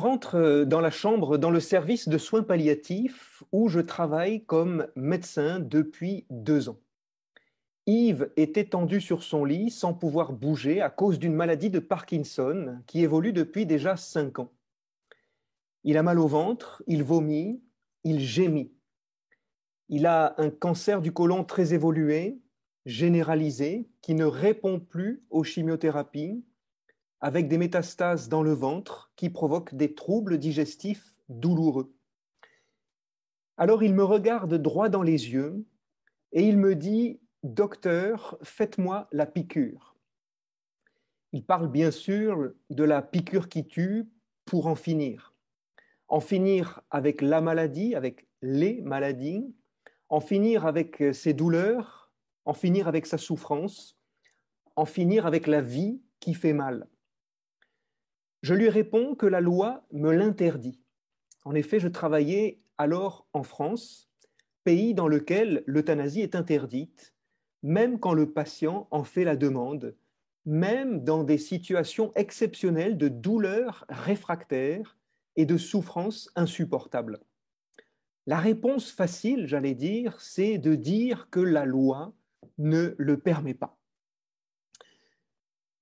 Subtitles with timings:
[0.00, 4.86] Rentre euh, dans la chambre, dans le service de soins palliatifs où je travaille comme
[4.96, 6.78] médecin depuis deux ans.
[7.84, 12.78] Yves est étendu sur son lit sans pouvoir bouger à cause d'une maladie de Parkinson
[12.86, 14.50] qui évolue depuis déjà cinq ans.
[15.84, 17.62] Il a mal au ventre, il vomit,
[18.02, 18.72] il gémit.
[19.90, 22.40] Il a un cancer du côlon très évolué,
[22.86, 26.42] généralisé, qui ne répond plus aux chimiothérapies
[27.20, 31.92] avec des métastases dans le ventre qui provoquent des troubles digestifs douloureux.
[33.56, 35.64] Alors il me regarde droit dans les yeux
[36.32, 39.96] et il me dit, Docteur, faites-moi la piqûre.
[41.32, 44.08] Il parle bien sûr de la piqûre qui tue
[44.44, 45.34] pour en finir.
[46.08, 49.54] En finir avec la maladie, avec les maladies,
[50.08, 52.10] en finir avec ses douleurs,
[52.44, 53.96] en finir avec sa souffrance,
[54.74, 56.88] en finir avec la vie qui fait mal.
[58.42, 60.80] Je lui réponds que la loi me l'interdit.
[61.44, 64.10] En effet, je travaillais alors en France,
[64.64, 67.14] pays dans lequel l'euthanasie est interdite,
[67.62, 69.94] même quand le patient en fait la demande,
[70.46, 74.96] même dans des situations exceptionnelles de douleur réfractaire
[75.36, 77.20] et de souffrance insupportable.
[78.26, 82.14] La réponse facile, j'allais dire, c'est de dire que la loi
[82.58, 83.79] ne le permet pas.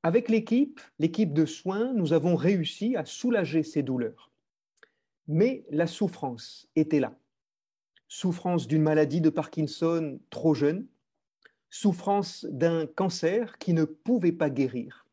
[0.02, 4.30] Avec l'équipe, l'équipe de soins, nous avons réussi à soulager ces douleurs.
[5.27, 7.18] Mais la souffrance était là.
[8.06, 10.86] Souffrance d'une maladie de Parkinson trop jeune,
[11.69, 15.06] souffrance d'un cancer qui ne pouvait pas guérir,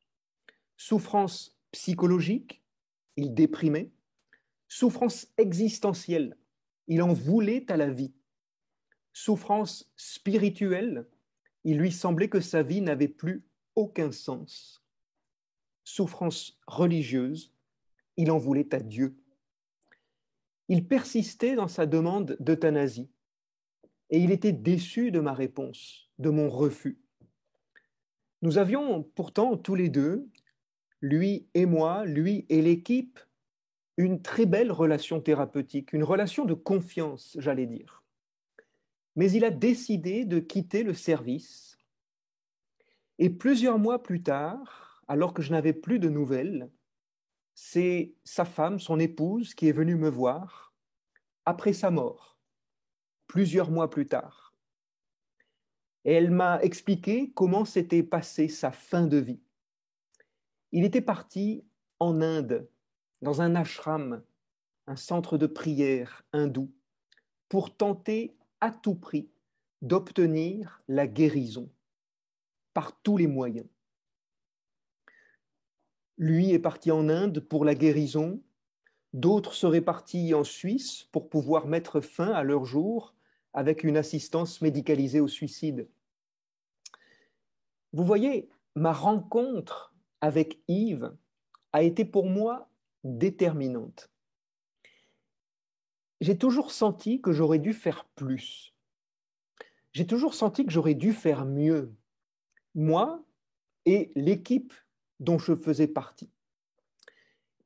[0.78, 2.62] souffrance psychologique,
[3.18, 3.92] il déprimait,
[4.68, 6.38] souffrance existentielle,
[6.88, 8.14] il en voulait à la vie,
[9.12, 11.06] souffrance spirituelle,
[11.64, 13.44] il lui semblait que sa vie n'avait plus
[13.76, 14.84] aucun sens.
[15.84, 17.54] Souffrance religieuse,
[18.18, 19.16] il en voulait à Dieu.
[20.68, 23.10] Il persistait dans sa demande d'euthanasie
[24.10, 27.00] et il était déçu de ma réponse, de mon refus.
[28.42, 30.28] Nous avions pourtant tous les deux,
[31.02, 33.20] lui et moi, lui et l'équipe,
[33.98, 38.04] une très belle relation thérapeutique, une relation de confiance, j'allais dire.
[39.16, 41.75] Mais il a décidé de quitter le service
[43.20, 46.70] et plusieurs mois plus tard, alors que je n'avais plus de nouvelles,
[47.54, 50.74] c'est sa femme, son épouse, qui est venue me voir
[51.46, 52.38] après sa mort,
[53.28, 54.54] plusieurs mois plus tard.
[56.04, 59.42] Et elle m'a expliqué comment s'était passée sa fin de vie.
[60.72, 61.64] Il était parti
[62.00, 62.68] en Inde,
[63.22, 64.22] dans un ashram,
[64.88, 66.72] un centre de prière hindou,
[67.48, 69.30] pour tenter à tout prix
[69.82, 71.70] d'obtenir la guérison
[72.76, 73.66] par tous les moyens.
[76.18, 78.44] Lui est parti en Inde pour la guérison,
[79.14, 83.16] d'autres seraient partis en Suisse pour pouvoir mettre fin à leur jour
[83.54, 85.88] avec une assistance médicalisée au suicide.
[87.94, 91.16] Vous voyez, ma rencontre avec Yves
[91.72, 92.70] a été pour moi
[93.06, 94.12] déterminante.
[96.20, 98.74] J'ai toujours senti que j'aurais dû faire plus.
[99.94, 101.96] J'ai toujours senti que j'aurais dû faire mieux
[102.76, 103.24] moi
[103.86, 104.74] et l'équipe
[105.20, 106.30] dont je faisais partie.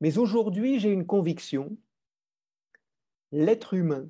[0.00, 1.76] Mais aujourd'hui, j'ai une conviction,
[3.32, 4.08] l'être humain,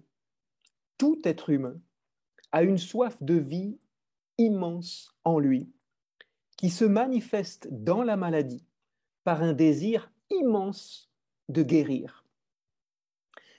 [0.98, 1.80] tout être humain,
[2.52, 3.78] a une soif de vie
[4.38, 5.68] immense en lui,
[6.56, 8.64] qui se manifeste dans la maladie
[9.24, 11.10] par un désir immense
[11.48, 12.24] de guérir.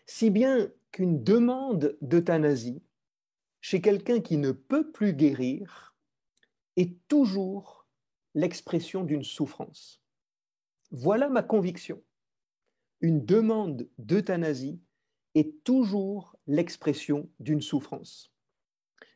[0.05, 2.81] Si bien qu'une demande d'euthanasie
[3.61, 5.90] chez quelqu'un qui ne peut plus guérir
[6.77, 7.87] est toujours
[8.33, 10.01] l'expression d'une souffrance.
[10.91, 12.01] Voilà ma conviction.
[13.01, 14.79] Une demande d'euthanasie
[15.35, 18.31] est toujours l'expression d'une souffrance.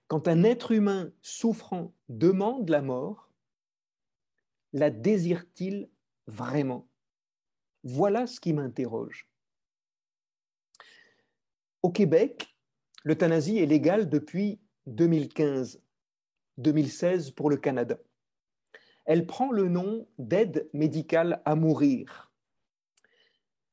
[0.08, 3.32] Quand un être humain souffrant demande la mort,
[4.74, 5.90] la désire-t-il
[6.28, 6.88] vraiment?
[7.84, 9.30] Voilà ce qui m'interroge.
[11.82, 12.56] Au Québec,
[13.04, 15.85] l'euthanasie est légale depuis 2015
[16.58, 17.98] 2016 pour le Canada.
[19.06, 22.32] Elle prend le nom d'aide médicale à mourir.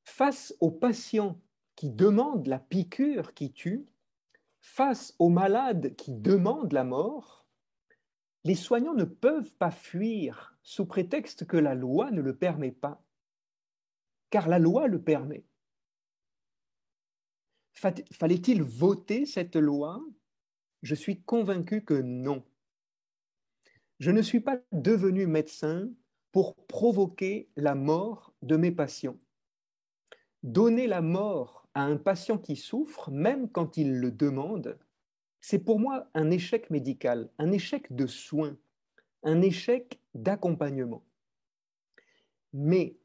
[0.05, 1.41] Face aux patients
[1.75, 3.87] qui demandent la piqûre qui tue,
[4.61, 7.47] face aux malades qui demandent la mort,
[8.45, 13.03] les soignants ne peuvent pas fuir sous prétexte que la loi ne le permet pas,
[14.31, 15.45] car la loi le permet.
[17.73, 20.01] Fallait-il voter cette loi?
[20.83, 22.45] Je suis convaincu que non.
[24.03, 25.89] Je ne suis pas devenu médecin
[26.33, 29.17] pour provoquer la mort de mes patients.
[30.43, 34.77] donner la mort à un patient qui souffre, même quand il le demande,
[35.41, 38.59] c'est pour moi un échec médical, un échec de soins,
[39.23, 41.05] un échec d'accompagnement.
[42.53, 42.97] Mais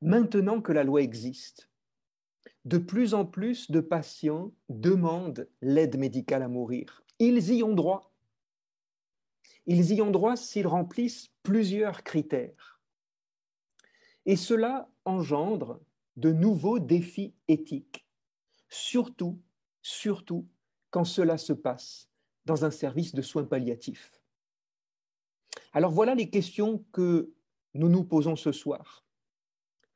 [0.00, 1.70] maintenant que la loi existe,
[2.64, 7.04] de plus en plus de patients demandent l'aide médicale à mourir.
[7.20, 8.07] Ils y ont droit.
[9.70, 12.80] Ils y ont droit s'ils remplissent plusieurs critères.
[14.24, 15.78] Et cela engendre
[16.16, 18.06] de nouveaux défis éthiques,
[18.70, 19.38] surtout,
[19.82, 20.48] surtout
[20.90, 22.08] quand cela se passe
[22.46, 24.22] dans un service de soins palliatifs.
[25.74, 27.34] Alors voilà les questions que
[27.74, 29.04] nous nous posons ce soir.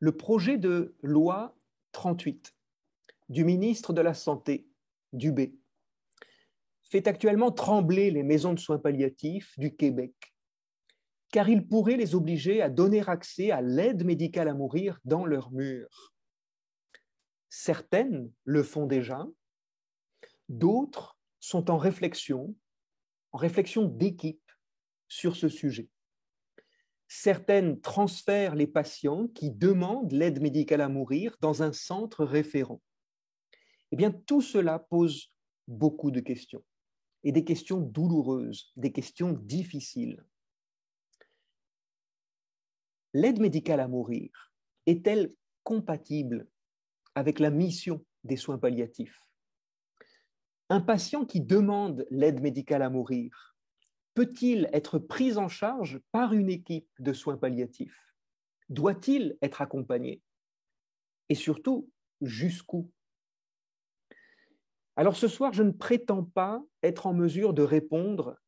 [0.00, 1.56] Le projet de loi
[1.92, 2.54] 38
[3.30, 4.68] du ministre de la Santé,
[5.14, 5.54] Dubé,
[6.92, 10.12] fait actuellement trembler les maisons de soins palliatifs du Québec,
[11.30, 15.50] car il pourrait les obliger à donner accès à l'aide médicale à mourir dans leurs
[15.52, 16.12] murs.
[17.48, 19.26] Certaines le font déjà,
[20.50, 22.54] d'autres sont en réflexion,
[23.32, 24.52] en réflexion d'équipe
[25.08, 25.88] sur ce sujet.
[27.08, 32.82] Certaines transfèrent les patients qui demandent l'aide médicale à mourir dans un centre référent.
[33.92, 35.32] Eh bien, tout cela pose
[35.66, 36.62] beaucoup de questions,
[37.24, 40.24] et des questions douloureuses, des questions difficiles.
[43.14, 44.52] L'aide médicale à mourir
[44.86, 46.48] est-elle compatible
[47.14, 49.20] avec la mission des soins palliatifs?
[50.70, 53.54] Un patient qui demande l'aide médicale à mourir
[54.14, 57.98] peut-il être pris en charge par une équipe de soins palliatifs?
[58.68, 60.22] Doit-il être accompagné?
[61.28, 61.90] Et surtout,
[62.20, 62.90] jusqu'où?
[64.96, 68.38] Alors ce soir, je ne prétends pas être en mesure de répondre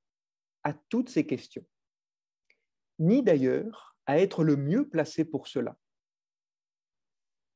[0.63, 1.65] à toutes ces questions,
[2.99, 5.77] ni d'ailleurs à être le mieux placé pour cela.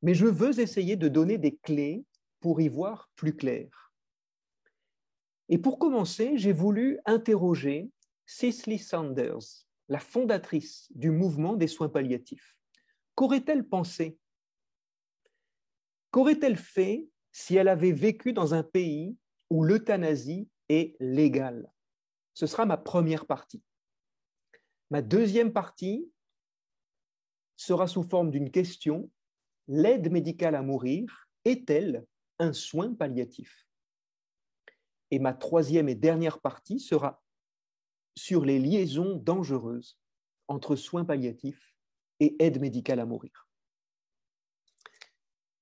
[0.02, 2.04] Mais je veux essayer de donner des clés
[2.40, 3.92] pour y voir plus clair.
[5.48, 7.90] Et pour commencer, j'ai voulu interroger
[8.26, 12.56] Cicely Sanders, la fondatrice du mouvement des soins palliatifs.
[13.14, 14.18] Qu'aurait-elle pensé?
[16.10, 19.16] Qu'aurait-elle fait si elle avait vécu dans un pays
[19.50, 21.72] où l'euthanasie est légale
[22.34, 23.62] Ce sera ma première partie.
[24.90, 26.10] Ma deuxième partie
[27.56, 29.10] sera sous forme d'une question.
[29.66, 32.06] L'aide médicale à mourir est-elle
[32.38, 33.66] un soin palliatif?
[35.10, 37.22] Et ma troisième et dernière partie sera
[38.16, 39.98] sur les liaisons dangereuses
[40.48, 41.74] entre soins palliatifs
[42.20, 43.48] et aide médicale à mourir.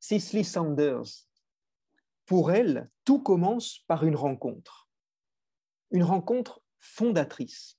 [0.00, 1.26] Cicely Sanders,
[2.26, 4.88] pour elle, tout commence par une rencontre,
[5.90, 7.78] une rencontre fondatrice,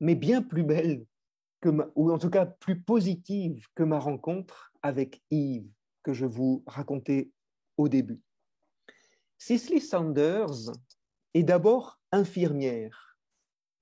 [0.00, 1.04] mais bien plus belle,
[1.94, 5.70] ou en tout cas plus positive que ma rencontre avec Yves,
[6.02, 7.30] que je vous racontais
[7.76, 8.20] au début.
[9.38, 10.72] Cicely Sanders
[11.34, 13.12] est d'abord infirmière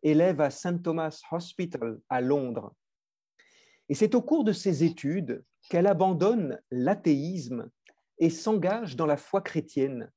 [0.03, 0.83] élève à St.
[0.83, 2.75] Thomas Hospital à Londres.
[3.89, 7.71] Et c'est au cours de ses études qu'elle abandonne l'athéisme
[8.21, 10.11] et s'engage dans la foi chrétienne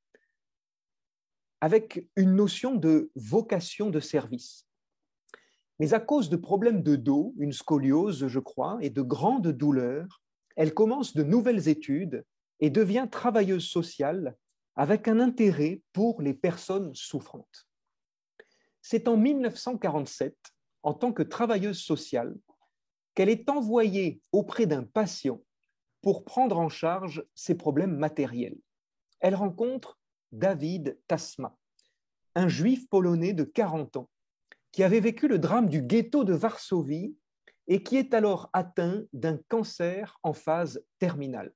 [1.62, 4.68] avec une notion de vocation de service.
[5.80, 10.22] Mais à cause de problèmes de dos, une scoliose, je crois, et de grandes douleurs,
[10.58, 12.26] elle commence de nouvelles études
[12.60, 14.36] et devient travailleuse sociale
[14.76, 17.68] avec un intérêt pour les personnes souffrantes.
[18.82, 20.36] C'est en 1947,
[20.84, 22.36] en tant que travailleuse sociale,
[23.16, 25.42] qu'elle est envoyée auprès d'un patient
[26.04, 28.60] pour prendre en charge ses problèmes matériels.
[29.22, 29.98] Elle rencontre
[30.34, 31.58] David Tasma,
[32.36, 34.10] un juif polonais de 40 ans,
[34.74, 37.16] qui avait vécu le drame du ghetto de Varsovie
[37.68, 41.54] et qui est alors atteint d'un cancer en phase terminale.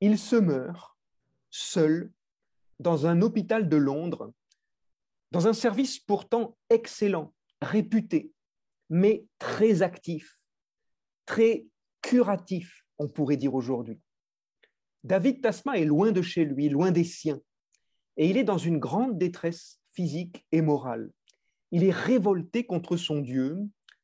[0.00, 0.96] Il se meurt
[1.50, 2.10] seul
[2.78, 4.32] dans un hôpital de Londres
[5.32, 8.32] dans un service pourtant excellent, réputé,
[8.88, 10.40] mais très actif,
[11.26, 11.66] très
[12.00, 13.98] curatif, on pourrait dire aujourd'hui.
[15.02, 17.40] David Tasma est loin de chez lui, loin des siens,
[18.18, 21.10] et il est dans une grande détresse physique et morale.
[21.70, 23.58] Il est révolté contre son Dieu,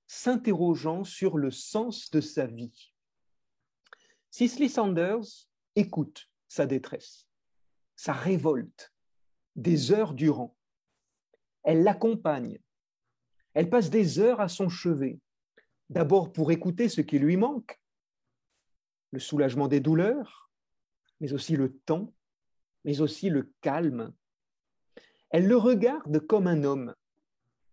[0.07, 2.95] s'interrogeant sur le sens de sa vie.
[4.31, 7.29] Cicely Sanders écoute sa détresse,
[7.97, 8.95] sa révolte,
[9.57, 10.57] des heures durant
[11.65, 12.61] elle l'accompagne.
[13.53, 15.19] Elle passe des heures à son chevet,
[15.91, 17.81] d'abord pour écouter ce qui lui manque,
[19.17, 20.51] le soulagement des douleurs,
[21.21, 22.13] mais aussi le temps,
[22.85, 24.13] mais aussi le calme.
[25.31, 26.95] Elle le regarde comme un homme,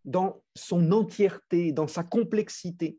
[0.05, 2.97] dans son entièreté, dans sa complexité,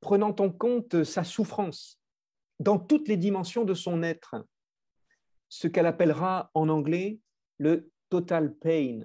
[0.00, 2.00] prenant en compte sa souffrance,
[2.60, 4.36] dans toutes les dimensions de son être,
[5.48, 7.18] ce qu'elle appellera en anglais
[7.58, 9.00] le total pain,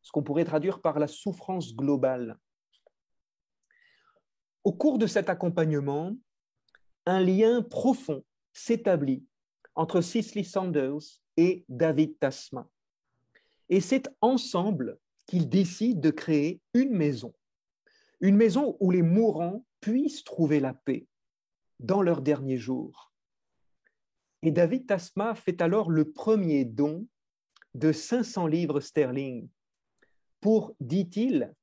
[0.00, 2.38] ce qu'on pourrait traduire par la souffrance globale.
[4.64, 6.16] Au cours de cet accompagnement,
[7.06, 9.24] un lien profond s'établit
[9.74, 12.68] entre Cicely Sanders et David Tasma.
[13.68, 17.32] Et c'est ensemble qu'ils décident de créer une maison,
[18.20, 21.06] une maison où les mourants puissent trouver la paix
[21.78, 23.12] dans leurs derniers jours.
[24.42, 27.06] Et David Tasma fait alors le premier don
[27.74, 29.48] de 500 livres sterling
[30.40, 31.54] pour, dit-il,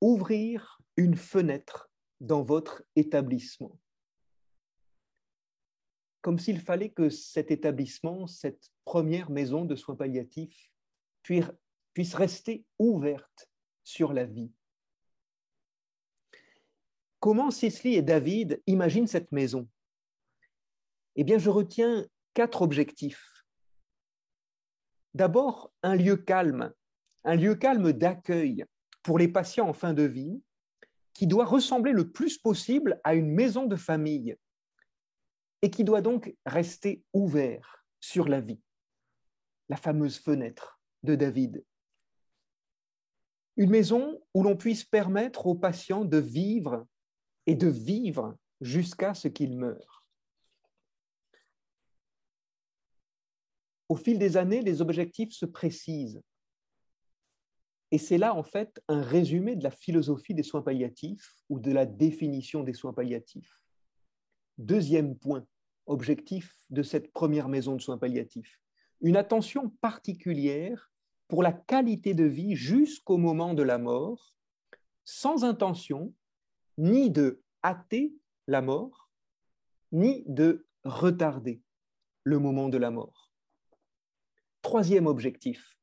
[0.00, 1.90] ouvrir une fenêtre
[2.20, 3.78] dans votre établissement.
[6.20, 10.70] Comme s'il fallait que cet établissement, cette première maison de soins palliatifs,
[11.22, 13.48] puisse rester ouverte
[13.84, 14.52] sur la vie.
[17.18, 19.68] Comment Cicely et David imaginent cette maison?
[21.16, 23.44] Eh bien, je retiens quatre objectifs.
[25.14, 26.72] D'abord, un lieu calme,
[27.24, 28.64] un lieu calme d'accueil
[29.02, 30.42] pour les patients en fin de vie,
[31.12, 34.36] qui doit ressembler le plus possible à une maison de famille
[35.62, 38.60] et qui doit donc rester ouvert sur la vie.
[39.68, 41.64] La fameuse fenêtre de David.
[43.56, 46.86] Une maison où l'on puisse permettre aux patients de vivre
[47.46, 50.04] et de vivre jusqu'à ce qu'il meure.
[53.88, 56.22] Au fil des années, les objectifs se précisent.
[57.90, 61.72] Et c'est là, en fait, un résumé de la philosophie des soins palliatifs ou de
[61.72, 63.60] la définition des soins palliatifs.
[64.58, 65.46] Deuxième point,
[65.86, 68.60] objectif de cette première maison de soins palliatifs,
[69.00, 70.90] une attention particulière
[71.28, 74.36] pour la qualité de vie jusqu'au moment de la mort,
[75.04, 76.14] sans intention
[76.76, 78.14] ni de hâter
[78.46, 79.10] la mort,
[79.92, 81.62] ni de retarder
[82.24, 83.32] le moment de la mort.
[84.62, 85.78] Troisième objectif,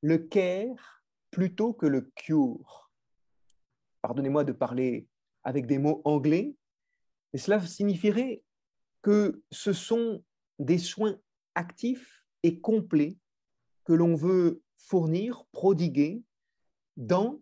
[0.00, 2.90] le care plutôt que le cure.
[4.02, 5.08] Pardonnez-moi de parler
[5.42, 6.56] avec des mots anglais,
[7.38, 8.42] cela signifierait
[9.02, 10.24] que ce sont
[10.58, 11.18] des soins
[11.54, 13.16] actifs et complets
[13.84, 16.22] que l'on veut fournir, prodiguer
[16.96, 17.40] dans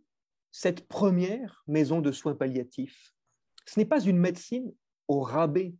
[0.50, 3.14] cette première maison de soins palliatifs.
[3.66, 4.72] Ce n'est pas une médecine
[5.08, 5.74] au rabais,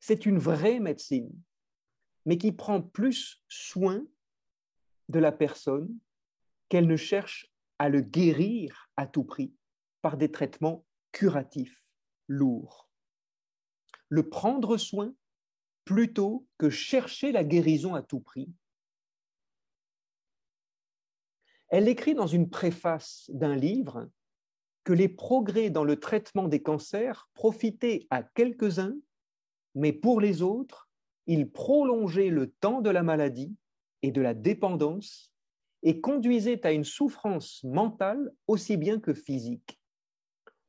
[0.00, 1.32] c'est une vraie médecine,
[2.26, 4.04] mais qui prend plus soin
[5.08, 5.98] de la personne
[6.68, 9.54] qu'elle ne cherche à le guérir à tout prix
[10.02, 11.84] par des traitements curatifs
[12.28, 12.90] lourds.
[14.08, 15.14] Le prendre soin
[15.84, 18.50] plutôt que chercher la guérison à tout prix
[21.68, 24.08] Elle écrit dans une préface d'un livre
[24.84, 28.94] que les progrès dans le traitement des cancers profitaient à quelques-uns,
[29.74, 30.88] mais pour les autres,
[31.26, 33.56] ils prolongeaient le temps de la maladie
[34.02, 35.32] et de la dépendance
[35.82, 39.80] et conduisaient à une souffrance mentale aussi bien que physique.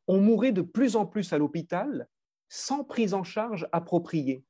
[0.07, 2.07] On mourait de plus en plus à l'hôpital
[2.49, 4.43] sans prise en charge appropriée,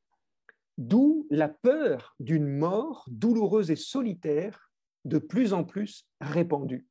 [0.77, 4.71] d'où la peur d'une mort douloureuse et solitaire
[5.05, 6.87] de plus en plus répandu.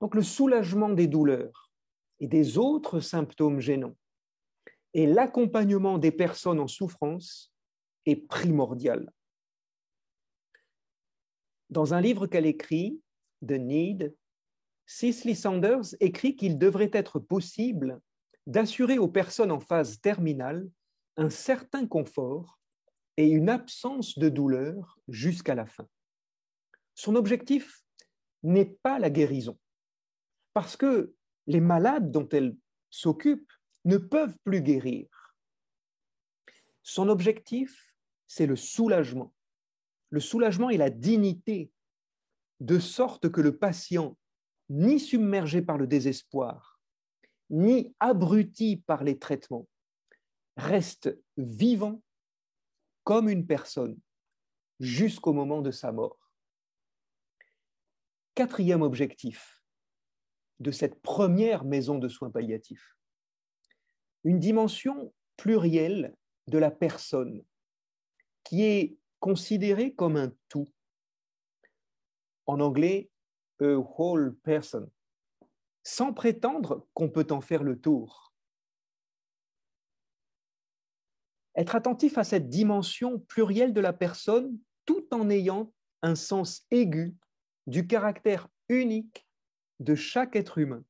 [0.00, 1.70] Donc le soulagement des douleurs
[2.20, 3.96] et des autres symptômes gênants
[4.92, 7.52] et l'accompagnement des personnes en souffrance
[8.06, 9.10] est primordial.
[11.70, 13.00] Dans un livre qu'elle écrit,
[13.46, 14.16] The Need,
[14.86, 18.00] Cicely Sanders écrit qu'il devrait être possible
[18.46, 20.68] d'assurer aux personnes en phase terminale
[21.16, 22.60] un certain confort
[23.16, 25.88] et une absence de douleur jusqu'à la fin
[26.96, 27.84] son objectif
[28.42, 29.56] n'est pas la guérison,
[30.54, 31.14] parce que
[31.46, 32.56] les malades dont elle
[32.90, 33.52] s'occupe
[33.84, 35.06] ne peuvent plus guérir.
[36.82, 37.94] Son objectif,
[38.26, 39.32] c'est le soulagement.
[40.10, 41.70] Le soulagement et la dignité,
[42.60, 44.16] de sorte que le patient,
[44.70, 46.75] ni submergé par le désespoir,
[47.50, 49.68] ni abruti par les traitements,
[50.56, 52.02] reste vivant
[53.04, 53.98] comme une personne
[54.80, 56.18] jusqu'au moment de sa mort.
[58.34, 59.62] Quatrième objectif
[60.60, 62.96] de cette première maison de soins palliatifs,
[64.24, 67.44] une dimension plurielle de la personne
[68.44, 70.70] qui est considérée comme un tout.
[72.46, 73.10] En anglais,
[73.60, 74.90] a whole person,
[75.86, 78.34] sans prétendre qu'on peut en faire le tour.
[81.54, 87.14] Être attentif à cette dimension plurielle de la personne tout en ayant un sens aigu
[87.68, 89.28] du caractère unique
[89.78, 90.84] de chaque être humain.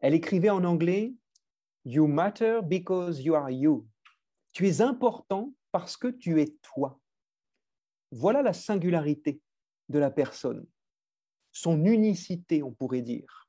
[0.00, 1.14] Elle écrivait en anglais
[1.84, 3.86] You matter because you are you.
[4.54, 6.98] Tu es important parce que tu es toi.
[8.12, 9.42] Voilà la singularité
[9.90, 10.66] de la personne,
[11.56, 13.48] son unicité, on pourrait dire.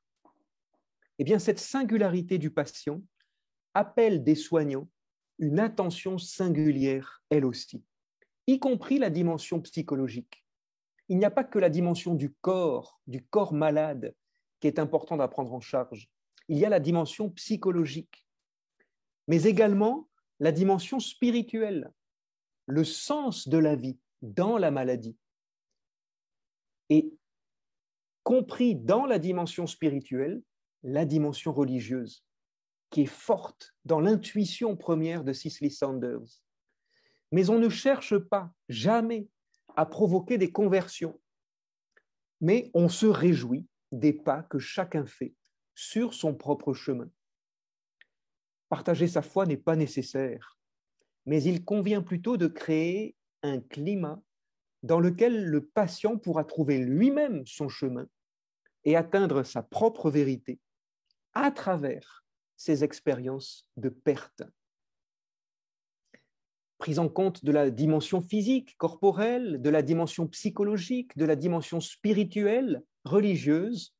[1.18, 3.02] Eh bien, cette singularité du patient
[3.74, 4.88] appelle des soignants
[5.38, 7.84] une attention singulière, elle aussi,
[8.46, 10.42] y compris la dimension psychologique.
[11.10, 14.14] Il n'y a pas que la dimension du corps, du corps malade,
[14.58, 16.08] qui est important à prendre en charge.
[16.48, 18.26] Il y a la dimension psychologique,
[19.26, 20.08] mais également
[20.40, 21.92] la dimension spirituelle,
[22.64, 25.16] le sens de la vie dans la maladie.
[26.88, 27.12] Et
[28.28, 30.42] compris dans la dimension spirituelle,
[30.82, 32.26] la dimension religieuse,
[32.90, 36.42] qui est forte dans l'intuition première de Cicely Sanders.
[37.32, 39.30] Mais on ne cherche pas jamais
[39.76, 41.18] à provoquer des conversions,
[42.42, 45.34] mais on se réjouit des pas que chacun fait
[45.74, 47.08] sur son propre chemin.
[48.68, 50.58] Partager sa foi n'est pas nécessaire,
[51.24, 54.20] mais il convient plutôt de créer un climat
[54.82, 58.06] dans lequel le patient pourra trouver lui-même son chemin
[58.88, 60.58] et atteindre sa propre vérité
[61.34, 62.24] à travers
[62.56, 64.42] ses expériences de perte.
[66.78, 71.80] Prise en compte de la dimension physique, corporelle, de la dimension psychologique, de la dimension
[71.80, 73.94] spirituelle, religieuse,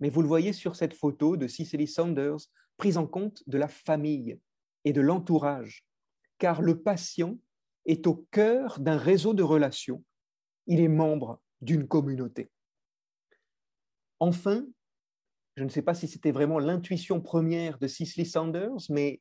[0.00, 3.68] mais vous le voyez sur cette photo de Cicely Saunders, prise en compte de la
[3.68, 4.38] famille
[4.84, 5.86] et de l'entourage,
[6.36, 7.38] car le patient
[7.86, 10.04] est au cœur d'un réseau de relations,
[10.66, 12.50] il est membre d'une communauté.
[14.20, 14.66] Enfin,
[15.56, 19.20] je ne sais pas si c'était vraiment l'intuition première de Cicely Saunders, mais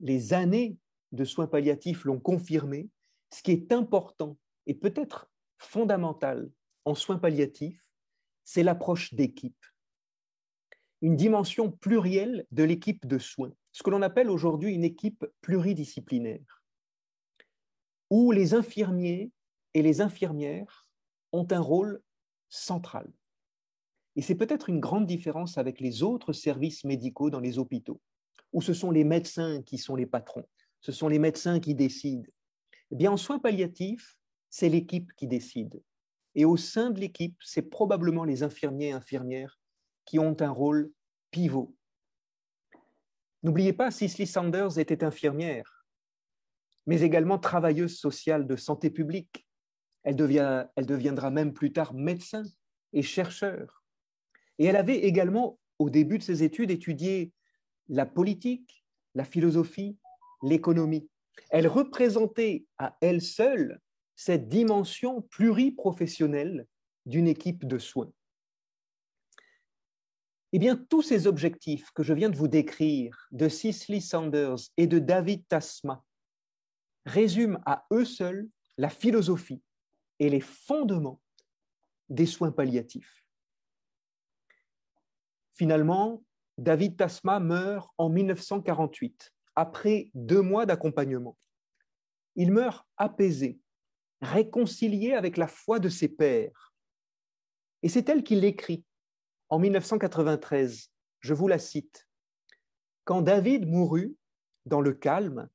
[0.00, 0.76] les années
[1.12, 2.88] de soins palliatifs l'ont confirmé,
[3.32, 6.50] ce qui est important et peut-être fondamental
[6.84, 7.84] en soins palliatifs,
[8.44, 9.64] c'est l'approche d'équipe.
[11.02, 16.62] Une dimension plurielle de l'équipe de soins, ce que l'on appelle aujourd'hui une équipe pluridisciplinaire,
[18.10, 19.30] où les infirmiers
[19.74, 20.88] et les infirmières
[21.32, 22.02] ont un rôle
[22.48, 23.12] central.
[24.18, 28.00] Et c'est peut-être une grande différence avec les autres services médicaux dans les hôpitaux,
[28.52, 30.44] où ce sont les médecins qui sont les patrons,
[30.80, 32.28] ce sont les médecins qui décident.
[32.90, 34.18] Eh bien, en soins palliatifs,
[34.50, 35.80] c'est l'équipe qui décide.
[36.34, 39.60] Et au sein de l'équipe, c'est probablement les infirmiers et infirmières
[40.04, 40.90] qui ont un rôle
[41.30, 41.76] pivot.
[43.44, 45.86] N'oubliez pas, Cicely Sanders était infirmière,
[46.86, 49.46] mais également travailleuse sociale de santé publique.
[50.02, 52.42] Elle, devient, elle deviendra même plus tard médecin
[52.92, 53.77] et chercheur.
[54.58, 57.32] Et elle avait également, au début de ses études, étudié
[57.88, 59.96] la politique, la philosophie,
[60.42, 61.08] l'économie.
[61.50, 63.80] Elle représentait à elle seule
[64.16, 66.66] cette dimension pluriprofessionnelle
[67.06, 68.12] d'une équipe de soins.
[70.52, 74.86] Eh bien, tous ces objectifs que je viens de vous décrire de Cicely Sanders et
[74.86, 76.02] de David Tasma
[77.04, 79.62] résument à eux seuls la philosophie
[80.18, 81.20] et les fondements
[82.08, 83.27] des soins palliatifs.
[85.58, 86.22] Finalement,
[86.56, 91.36] David Tasma meurt en 1948, après deux mois d'accompagnement.
[92.36, 93.58] Il meurt apaisé,
[94.20, 96.72] réconcilié avec la foi de ses pères.
[97.82, 98.84] Et c'est elle qui l'écrit
[99.48, 100.92] en 1993.
[101.18, 102.08] Je vous la cite.
[103.04, 104.16] Quand David mourut
[104.64, 105.48] dans le calme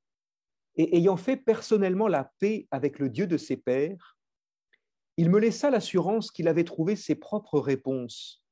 [0.76, 4.18] et ayant fait personnellement la paix avec le Dieu de ses pères,
[5.16, 8.43] il me laissa l'assurance qu'il avait trouvé ses propres réponses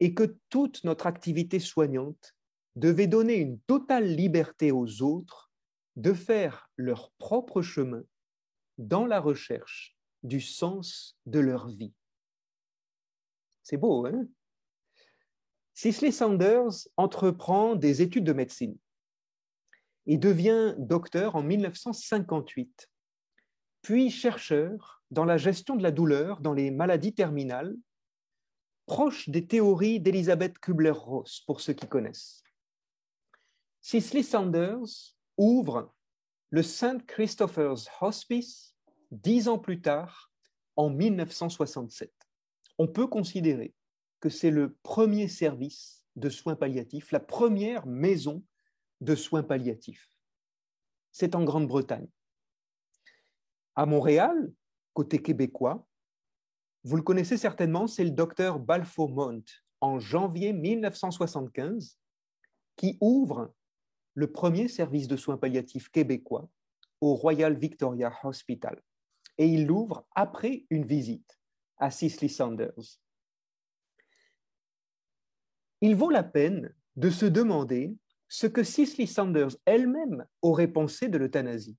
[0.00, 2.34] et que toute notre activité soignante
[2.76, 5.50] devait donner une totale liberté aux autres
[5.96, 8.04] de faire leur propre chemin
[8.78, 11.92] dans la recherche du sens de leur vie.
[13.62, 14.26] C'est beau, hein?
[15.74, 18.76] Cicely Sanders entreprend des études de médecine
[20.06, 22.90] et devient docteur en 1958,
[23.82, 27.76] puis chercheur dans la gestion de la douleur dans les maladies terminales
[28.88, 32.42] proche des théories d'Elisabeth Kubler-Ross, pour ceux qui connaissent.
[33.80, 35.94] Cicely Sanders ouvre
[36.50, 37.06] le St.
[37.06, 38.74] Christopher's Hospice
[39.10, 40.32] dix ans plus tard,
[40.76, 42.12] en 1967.
[42.78, 43.74] On peut considérer
[44.20, 48.44] que c'est le premier service de soins palliatifs, la première maison
[49.00, 50.08] de soins palliatifs.
[51.10, 52.08] C'est en Grande-Bretagne.
[53.74, 54.52] À Montréal,
[54.94, 55.87] côté québécois,
[56.84, 59.44] vous le connaissez certainement, c'est le docteur Balfour-Mont,
[59.80, 61.98] en janvier 1975,
[62.76, 63.52] qui ouvre
[64.14, 66.48] le premier service de soins palliatifs québécois
[67.00, 68.80] au Royal Victoria Hospital.
[69.36, 71.38] Et il l'ouvre après une visite
[71.76, 73.00] à Cicely Saunders.
[75.80, 77.94] Il vaut la peine de se demander
[78.28, 81.78] ce que Cicely Sanders elle-même aurait pensé de l'euthanasie.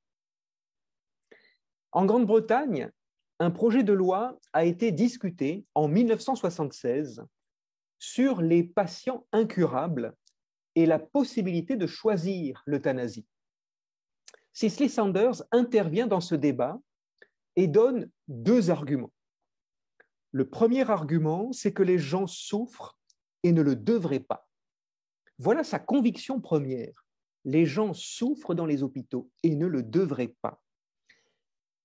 [1.92, 2.92] En Grande-Bretagne,
[3.40, 7.24] un projet de loi a été discuté en 1976
[7.98, 10.14] sur les patients incurables
[10.76, 13.26] et la possibilité de choisir l'euthanasie.
[14.52, 16.80] Cicely Sanders intervient dans ce débat
[17.56, 19.14] et donne deux arguments.
[20.32, 22.98] Le premier argument, c'est que les gens souffrent
[23.44, 24.48] et ne le devraient pas.
[25.38, 27.06] Voilà sa conviction première.
[27.46, 30.62] Les gens souffrent dans les hôpitaux et ne le devraient pas.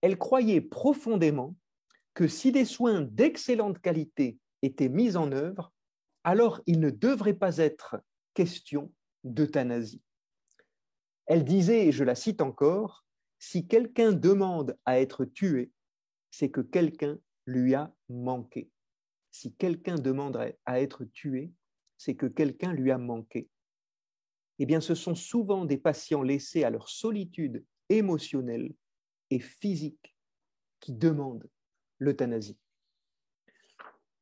[0.05, 1.57] Elle croyait profondément
[2.13, 5.73] que si des soins d'excellente qualité étaient mis en œuvre,
[6.25, 7.97] alors il ne devrait pas être
[8.35, 8.93] question
[9.25, 10.03] d'euthanasie.
[11.25, 13.07] Elle disait, et je la cite encore,
[13.39, 15.73] si quelqu'un demande à être tué,
[16.31, 18.71] c'est que quelqu'un lui a manqué.
[19.31, 21.51] Si quelqu'un demanderait à être tué,
[21.97, 23.49] c'est que quelqu'un lui a manqué.
[24.59, 28.75] Eh bien, ce sont souvent des patients laissés à leur solitude émotionnelle
[29.41, 30.17] physique
[30.81, 31.49] qui demandent
[31.99, 32.59] l'euthanasie.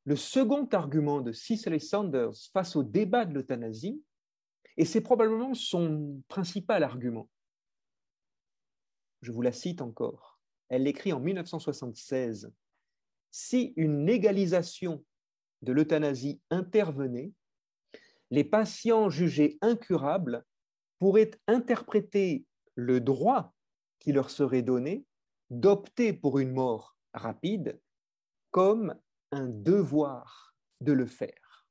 [0.04, 4.02] Le second argument de Cicely Sanders face au débat de l'euthanasie,
[4.76, 7.28] et c'est probablement son principal argument,
[9.20, 12.52] je vous la cite encore, elle l'écrit en 1976,
[13.30, 15.04] si une légalisation
[15.62, 17.32] de l'euthanasie intervenait,
[18.30, 20.44] les patients jugés incurables
[20.98, 23.54] pourraient interpréter le droit
[24.02, 25.06] qui leur serait donné
[25.48, 27.80] d'opter pour une mort rapide
[28.50, 28.96] comme
[29.30, 31.68] un devoir de le faire.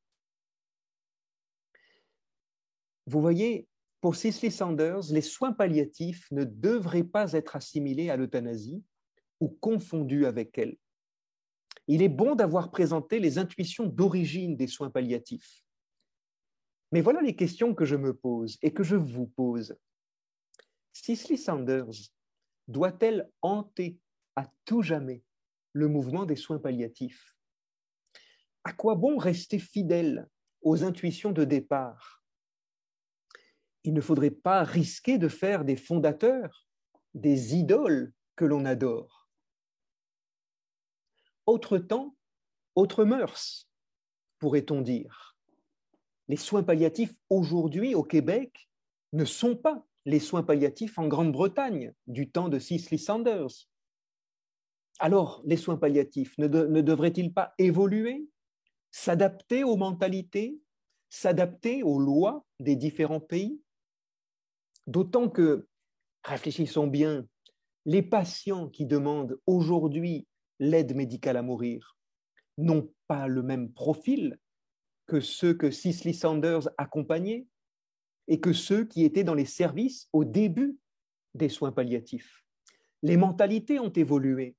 [3.05, 3.67] Vous voyez,
[3.99, 8.81] pour Cicely Sanders, les soins palliatifs ne devraient pas être assimilés à l'euthanasie
[9.41, 10.77] ou confondus avec elle.
[11.87, 15.65] Il est bon d'avoir présenté les intuitions d'origine des soins palliatifs.
[16.93, 19.75] Mais voilà les questions que je me pose et que je vous pose.
[20.93, 21.91] Cicely Sanders
[22.71, 23.99] doit-elle hanter
[24.35, 25.23] à tout jamais
[25.73, 27.35] le mouvement des soins palliatifs?
[28.63, 30.29] À quoi bon rester fidèle
[30.61, 32.23] aux intuitions de départ?
[33.83, 36.67] Il ne faudrait pas risquer de faire des fondateurs,
[37.13, 39.29] des idoles que l'on adore.
[41.47, 42.15] Autre temps,
[42.75, 43.67] autre mœurs,
[44.39, 45.35] pourrait-on dire.
[46.27, 48.69] Les soins palliatifs aujourd'hui au Québec
[49.11, 53.67] ne sont pas les soins palliatifs en Grande-Bretagne du temps de Cicely Sanders.
[54.99, 58.27] Alors, les soins palliatifs ne, devraient-ils pas évoluer,
[58.91, 60.59] s'adapter aux mentalités,
[61.09, 63.61] s'adapter aux lois des différents pays?
[64.87, 65.67] D'autant que,
[66.23, 67.27] réfléchissons bien,
[67.85, 70.27] les patients qui demandent aujourd'hui
[70.59, 71.97] l'aide médicale à mourir
[72.57, 74.37] n'ont pas le même profil
[75.07, 77.47] que ceux que Cicely Sanders accompagnait
[78.27, 80.77] et que ceux qui étaient dans les services au début
[81.33, 82.43] des soins palliatifs.
[83.01, 84.55] Les mentalités ont évolué.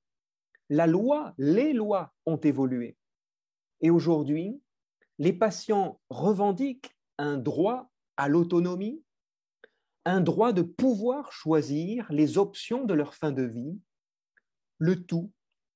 [0.69, 2.97] La loi, les lois ont évolué.
[3.81, 4.61] Et aujourd'hui,
[5.19, 9.03] les patients revendiquent un droit à l'autonomie,
[10.05, 13.79] un droit de pouvoir choisir les options de leur fin de vie,
[14.79, 15.31] le tout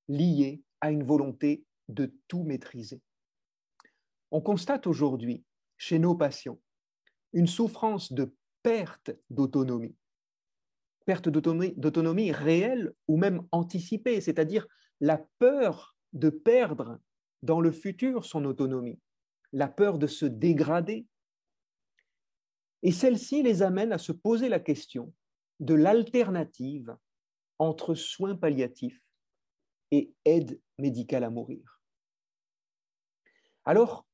[0.08, 3.00] lié à une volonté de tout maîtriser.
[4.30, 5.44] On constate aujourd'hui
[5.76, 6.58] chez nos patients
[7.32, 9.96] une souffrance de perte d'autonomie,
[11.04, 14.66] perte d'autonomie réelle ou même anticipée, c'est-à-dire
[15.00, 16.98] la peur de perdre
[17.42, 18.98] dans le futur son autonomie,
[19.52, 21.06] la peur de se dégrader.
[22.82, 25.12] Et celle-ci les amène à se poser la question
[25.60, 26.96] de l'alternative
[27.58, 29.02] entre soins palliatifs
[29.90, 31.80] et aide médicale à mourir.
[33.64, 34.06] Alors,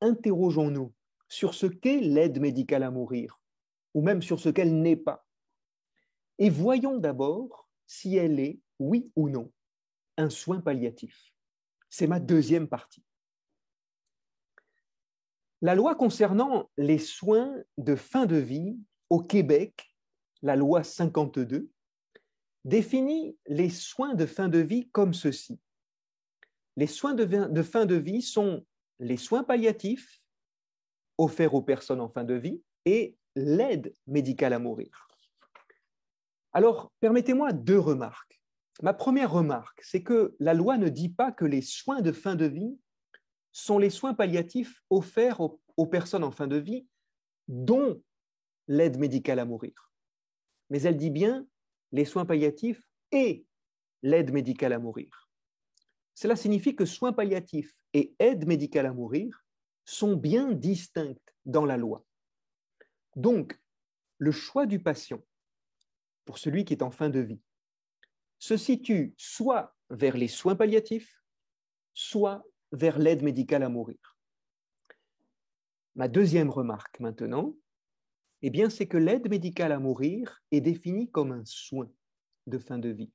[0.00, 0.92] interrogeons-nous
[1.32, 3.40] sur ce qu'est l'aide médicale à mourir,
[3.94, 5.26] ou même sur ce qu'elle n'est pas.
[6.38, 9.50] Et voyons d'abord si elle est, oui ou non,
[10.18, 11.32] un soin palliatif.
[11.88, 13.02] C'est ma deuxième partie.
[15.62, 19.96] La loi concernant les soins de fin de vie au Québec,
[20.42, 21.70] la loi 52,
[22.66, 25.58] définit les soins de fin de vie comme ceci.
[26.76, 28.66] Les soins de fin de vie sont
[28.98, 30.21] les soins palliatifs
[31.18, 35.08] offert aux personnes en fin de vie et l'aide médicale à mourir.
[36.52, 38.40] Alors, permettez-moi deux remarques.
[38.82, 42.34] Ma première remarque, c'est que la loi ne dit pas que les soins de fin
[42.34, 42.78] de vie
[43.52, 45.40] sont les soins palliatifs offerts
[45.76, 46.86] aux, personnes en fin de vie,
[47.48, 48.02] dont
[48.68, 49.92] l'aide médicale à mourir.
[50.70, 51.46] Mais elle dit bien
[51.92, 53.44] les soins palliatifs et
[54.02, 55.28] l'aide médicale à mourir.
[56.14, 59.41] Cela signifie que soins palliatifs et aide médicale à mourir
[59.84, 62.04] sont bien distinctes dans la loi.
[63.16, 63.60] Donc,
[64.18, 65.22] le choix du patient
[66.24, 67.40] pour celui qui est en fin de vie
[68.38, 71.22] se situe soit vers les soins palliatifs,
[71.94, 74.16] soit vers l'aide médicale à mourir.
[75.94, 77.54] Ma deuxième remarque maintenant,
[78.40, 81.88] eh bien, c'est que l'aide médicale à mourir est définie comme un soin
[82.46, 83.12] de fin de vie.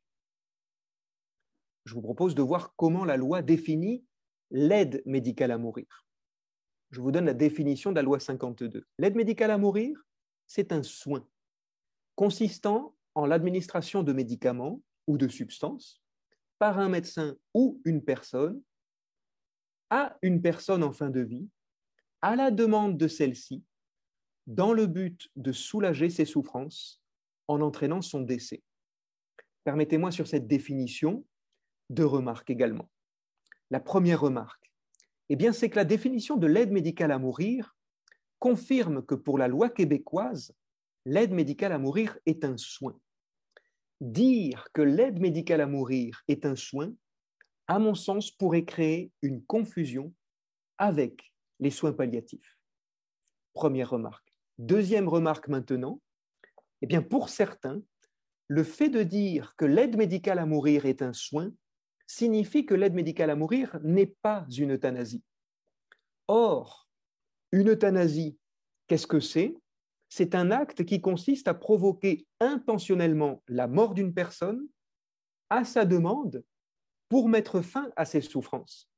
[1.86, 4.06] Je vous propose de voir comment la loi définit
[4.51, 6.06] l'aide médicale à mourir.
[6.91, 8.86] Je vous donne la définition de la loi 52.
[8.97, 10.02] L'aide médicale à mourir,
[10.47, 11.28] c'est un soin
[12.15, 16.02] consistant en l'administration de médicaments ou de substances
[16.60, 18.62] par un médecin ou une personne
[19.89, 21.47] à une personne en fin de vie,
[22.21, 23.63] à la demande de celle-ci,
[24.45, 27.02] dans le but de soulager ses souffrances
[27.47, 28.63] en entraînant son décès.
[29.63, 31.26] Permettez-moi sur cette définition
[31.89, 32.89] deux remarques également.
[33.69, 34.71] La première remarque,
[35.29, 37.75] eh c'est que la définition de l'aide médicale à mourir
[38.39, 40.53] confirme que pour la loi québécoise,
[41.05, 42.97] l'aide médicale à mourir est un soin.
[43.99, 46.93] Dire que l'aide médicale à mourir est un soin,
[47.67, 50.13] à mon sens, pourrait créer une confusion
[50.77, 52.57] avec les soins palliatifs.
[53.53, 54.33] Première remarque.
[54.57, 55.99] Deuxième remarque maintenant,
[56.81, 57.81] eh bien pour certains,
[58.47, 61.51] le fait de dire que l'aide médicale à mourir est un soin
[62.07, 65.23] signifie que l'aide médicale à mourir n'est pas une euthanasie.
[66.27, 66.87] Or,
[67.51, 68.37] une euthanasie,
[68.87, 69.53] qu'est-ce que c'est?
[70.09, 74.65] C'est un acte qui consiste à provoquer intentionnellement la mort d'une personne
[75.49, 76.43] à sa demande
[77.09, 78.89] pour mettre fin à ses souffrances.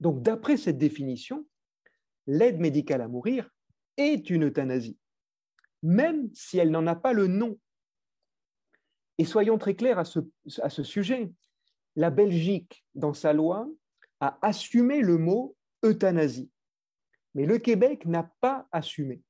[0.00, 1.46] Donc, d'après cette définition,
[2.26, 3.50] l'aide médicale à mourir
[3.96, 4.96] est une euthanasie,
[5.82, 7.58] même si elle n'en a pas le nom.
[9.18, 11.32] Et soyons très clairs à ce, sujet,
[11.98, 13.68] la Belgique, dans sa loi,
[14.20, 16.48] a assumé le mot euthanasie.
[17.34, 19.20] Mais le Québec n'a pas assumé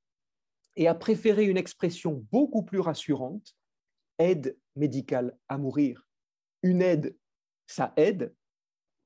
[0.76, 3.56] et a préféré une expression beaucoup plus rassurante,
[4.18, 6.06] aide médicale à mourir.
[6.62, 7.16] Une aide,
[7.66, 8.34] ça aide,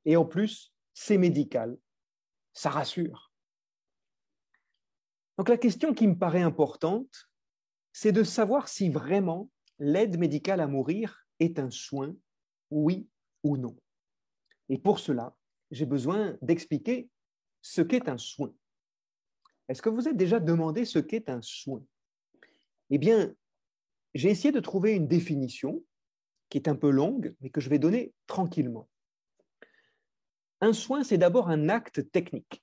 [0.07, 1.79] et en plus, c'est médical,
[2.53, 3.33] ça rassure.
[5.39, 7.31] Donc la question qui me paraît importante,
[7.93, 9.49] c'est de savoir si vraiment
[9.79, 12.13] l'aide médicale à mourir est un soin,
[12.71, 13.09] oui
[13.43, 13.77] ou non.
[14.69, 15.37] Et pour cela,
[15.71, 17.09] j'ai besoin d'expliquer
[17.61, 18.55] ce qu'est un soin.
[19.69, 21.83] Est-ce que vous êtes déjà demandé ce qu'est un soin?
[22.91, 23.35] Eh bien,
[24.15, 25.83] j'ai essayé de trouver une définition
[26.49, 28.89] qui est un peu longue, mais que je vais donner tranquillement.
[30.61, 32.63] Un soin, c'est d'abord un acte technique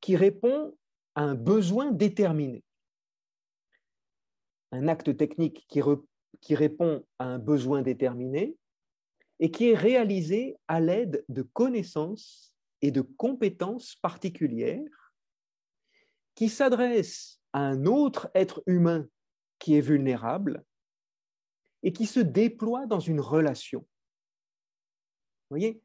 [0.00, 0.76] qui répond
[1.14, 2.64] à un besoin déterminé.
[4.72, 5.80] Un acte technique qui,
[6.40, 8.56] qui répond à un besoin déterminé
[9.40, 15.14] et qui est réalisé à l'aide de connaissances et de compétences particulières
[16.34, 19.06] qui s'adressent à un autre être humain
[19.58, 20.64] qui est vulnérable
[21.82, 23.80] et qui se déploie dans une relation.
[23.80, 25.82] Vous voyez,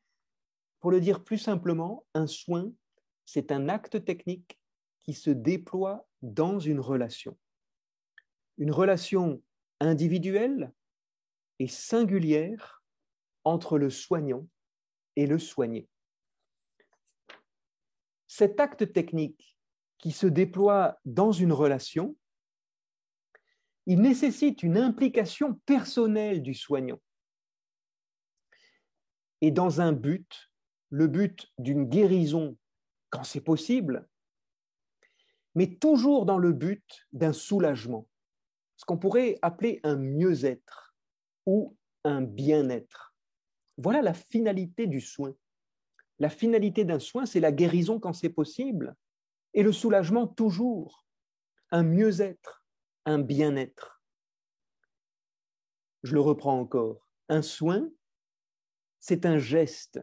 [0.80, 2.72] pour le dire plus simplement, un soin,
[3.26, 4.60] c'est un acte technique
[5.02, 7.38] qui se déploie dans une relation.
[8.58, 9.42] Une relation
[9.80, 10.74] individuelle
[11.60, 12.79] et singulière
[13.44, 14.48] entre le soignant
[15.16, 15.88] et le soigné.
[18.28, 19.58] Cet acte technique
[19.98, 22.16] qui se déploie dans une relation,
[23.86, 27.02] il nécessite une implication personnelle du soignant.
[29.42, 30.52] Et dans un but,
[30.90, 32.58] le but d'une guérison
[33.10, 34.08] quand c'est possible,
[35.56, 38.08] mais toujours dans le but d'un soulagement,
[38.78, 40.96] ce qu'on pourrait appeler un mieux-être
[41.46, 43.09] ou un bien-être.
[43.80, 45.34] Voilà la finalité du soin.
[46.20, 48.94] La finalité d'un soin, c'est la guérison quand c'est possible
[49.54, 51.08] et le soulagement toujours,
[51.72, 52.66] un mieux-être,
[53.06, 54.04] un bien-être.
[56.04, 57.08] Je le reprends encore.
[57.30, 57.90] Un soin,
[59.00, 60.02] c'est un geste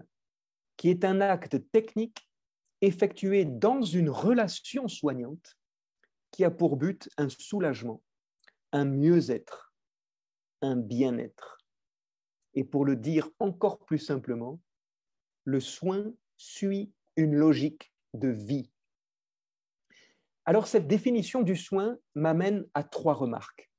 [0.79, 2.31] qui est un acte technique
[2.81, 5.59] effectué dans une relation soignante
[6.31, 8.03] qui a pour but un soulagement,
[8.73, 9.75] un mieux-être,
[10.63, 11.56] un bien-être.
[12.57, 14.61] Et pour le dire encore plus simplement,
[15.45, 18.73] le soin suit une logique de vie.
[20.47, 23.71] Alors cette définition du soin m'amène à trois remarques.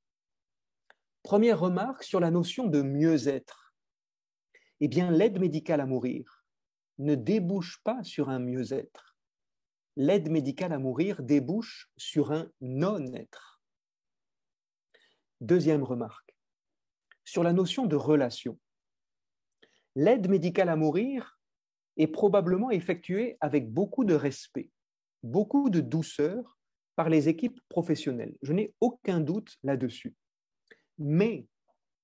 [1.23, 3.73] Première remarque sur la notion de mieux-être.
[4.79, 6.45] Eh bien, l'aide médicale à mourir
[6.99, 9.17] ne débouche pas sur un mieux-être.
[9.95, 13.59] L'aide médicale à mourir débouche sur un non-être.
[15.41, 16.35] Deuxième remarque,
[17.25, 18.59] sur la notion de relation
[19.97, 21.39] l'aide médicale à mourir
[21.97, 24.69] est probablement effectuée avec beaucoup de respect,
[25.23, 26.59] beaucoup de douceur
[26.95, 28.37] par les équipes professionnelles.
[28.43, 30.15] Je n'ai aucun doute là-dessus.
[30.99, 31.47] Mais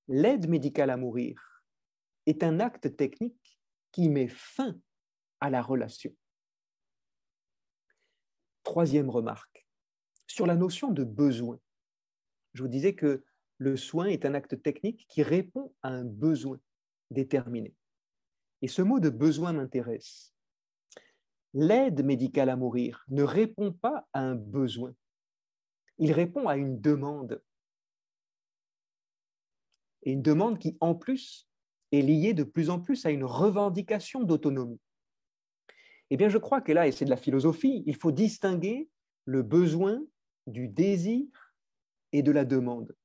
[0.08, 1.40] l'aide médicale à mourir
[2.26, 3.60] est un acte technique
[3.92, 4.76] qui met fin
[5.40, 6.16] à la relation.
[8.64, 9.68] Troisième remarque,
[10.26, 11.60] sur la notion de besoin.
[12.54, 13.24] Je vous disais que
[13.60, 16.60] le soin est un acte technique qui répond à un besoin
[17.12, 17.76] déterminé.
[18.64, 20.34] Et ce mot de besoin m'intéresse.
[21.54, 24.96] L'aide médicale à mourir ne répond pas à un besoin,
[25.98, 27.44] il répond à une demande.
[30.04, 31.50] Et une demande qui, en plus,
[31.92, 34.82] est liée de plus en plus à une revendication d'autonomie.
[36.10, 38.90] Eh bien, je crois que là, et c'est de la philosophie, il faut distinguer
[39.26, 40.02] le besoin
[40.48, 41.26] du désir
[42.14, 42.96] et de la demande.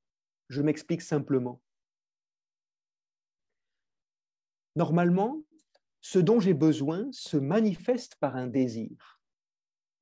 [0.47, 1.61] Je m'explique simplement.
[4.75, 5.43] Normalement,
[6.01, 9.19] ce dont j'ai besoin se manifeste par un désir.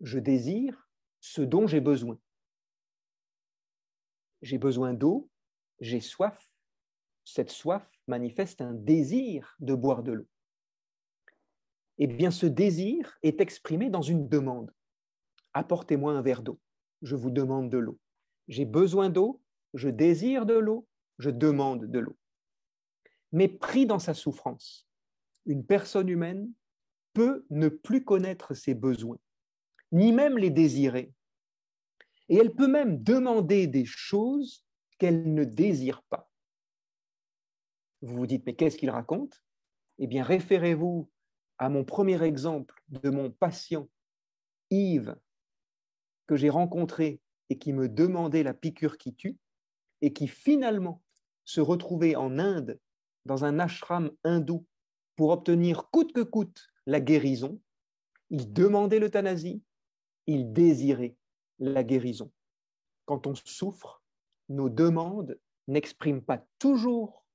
[0.01, 2.19] Je désire ce dont j'ai besoin.
[4.41, 5.29] J'ai besoin d'eau,
[5.79, 6.51] j'ai soif.
[7.25, 10.27] Cette soif manifeste un désir de boire de l'eau.
[11.97, 14.71] Eh bien, ce désir est exprimé dans une demande.
[15.53, 16.60] Apportez-moi un verre d'eau.
[17.01, 17.97] Je vous demande de l'eau.
[18.47, 19.41] J'ai besoin d'eau,
[19.73, 22.15] je désire de l'eau, je demande de l'eau.
[23.31, 24.87] Mais pris dans sa souffrance,
[25.47, 26.51] une personne humaine
[27.13, 29.17] peut ne plus connaître ses besoins,
[29.91, 31.12] ni même les désirer.
[32.29, 34.65] Et elle peut même demander des choses
[34.99, 36.29] qu'elle ne désire pas.
[38.01, 39.41] Vous vous dites, mais qu'est-ce qu'il raconte?
[39.97, 41.10] Eh bien, référez-vous
[41.57, 43.89] à mon premier exemple de mon patient,
[44.69, 45.15] Yves,
[46.27, 49.38] que j'ai rencontré et qui me demandait la piqûre qui tue,
[50.01, 51.01] et qui finalement
[51.45, 52.79] se retrouvait en Inde,
[53.25, 54.67] dans un ashram hindou,
[55.17, 57.60] pour obtenir coûte que coûte la guérison,
[58.30, 59.62] il demandait l'euthanasie,
[60.27, 61.17] il désirait
[61.60, 62.32] la guérison.
[63.06, 64.01] Quand on souffre,
[64.47, 67.25] nos demandes n'expriment pas toujours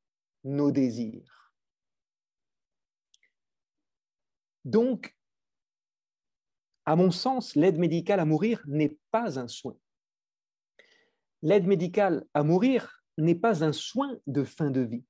[0.45, 1.53] nos désirs.
[4.65, 5.15] Donc,
[6.87, 9.77] à mon sens, l'aide médicale à mourir n'est pas un soin
[11.43, 15.05] l'aide médicale à mourir n'est pas un soin de fin de vie.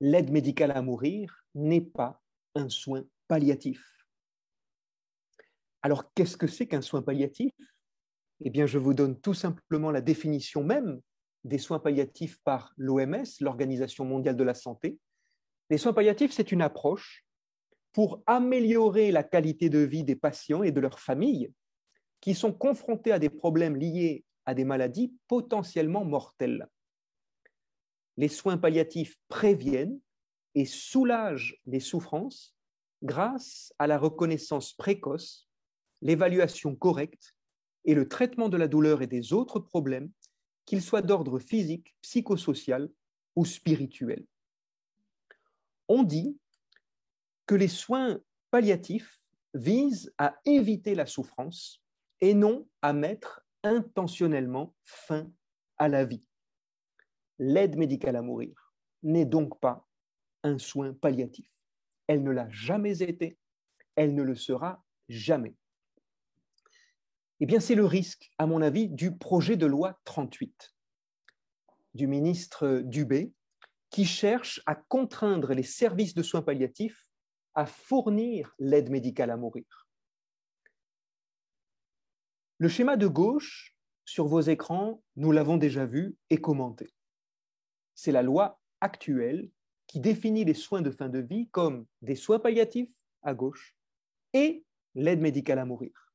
[0.00, 2.22] L'aide médicale à mourir n'est pas
[2.54, 3.82] un soin palliatif.
[5.82, 7.52] Alors qu'est-ce que c'est qu'un soin palliatif?
[8.40, 11.00] Eh bien, je vous donne tout simplement la définition même
[11.44, 14.98] des soins palliatifs par l'OMS, l'Organisation mondiale de la santé.
[15.70, 17.24] Les soins palliatifs, c'est une approche
[17.92, 21.52] pour améliorer la qualité de vie des patients et de leurs familles
[22.20, 26.68] qui sont confrontés à des problèmes liés à des maladies potentiellement mortelles.
[28.16, 30.00] Les soins palliatifs préviennent
[30.54, 32.56] et soulagent les souffrances
[33.02, 35.48] grâce à la reconnaissance précoce,
[36.00, 37.34] l'évaluation correcte
[37.84, 40.10] et le traitement de la douleur et des autres problèmes,
[40.64, 42.90] qu'ils soient d'ordre physique, psychosocial
[43.36, 44.26] ou spirituel.
[45.88, 46.36] On dit
[47.46, 48.18] que les soins
[48.50, 49.20] palliatifs
[49.54, 51.82] visent à éviter la souffrance
[52.20, 55.30] et non à mettre intentionnellement fin
[55.78, 56.24] à la vie.
[57.38, 59.86] L'aide médicale à mourir n'est donc pas
[60.42, 61.50] un soin palliatif.
[62.06, 63.38] Elle ne l'a jamais été,
[63.94, 65.56] elle ne le sera jamais.
[67.40, 70.74] Eh bien, c'est le risque, à mon avis, du projet de loi 38
[71.94, 73.32] du ministre Dubé,
[73.90, 77.08] qui cherche à contraindre les services de soins palliatifs
[77.54, 79.88] à fournir l'aide médicale à mourir.
[82.58, 86.92] Le schéma de gauche sur vos écrans, nous l'avons déjà vu et commenté.
[87.96, 89.50] C'est la loi actuelle
[89.88, 92.92] qui définit les soins de fin de vie comme des soins palliatifs
[93.22, 93.74] à gauche
[94.32, 96.12] et l'aide médicale à mourir.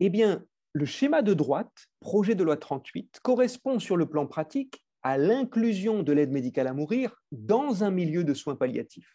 [0.00, 4.84] Eh bien, le schéma de droite, projet de loi 38, correspond sur le plan pratique
[5.02, 9.14] à l'inclusion de l'aide médicale à mourir dans un milieu de soins palliatifs.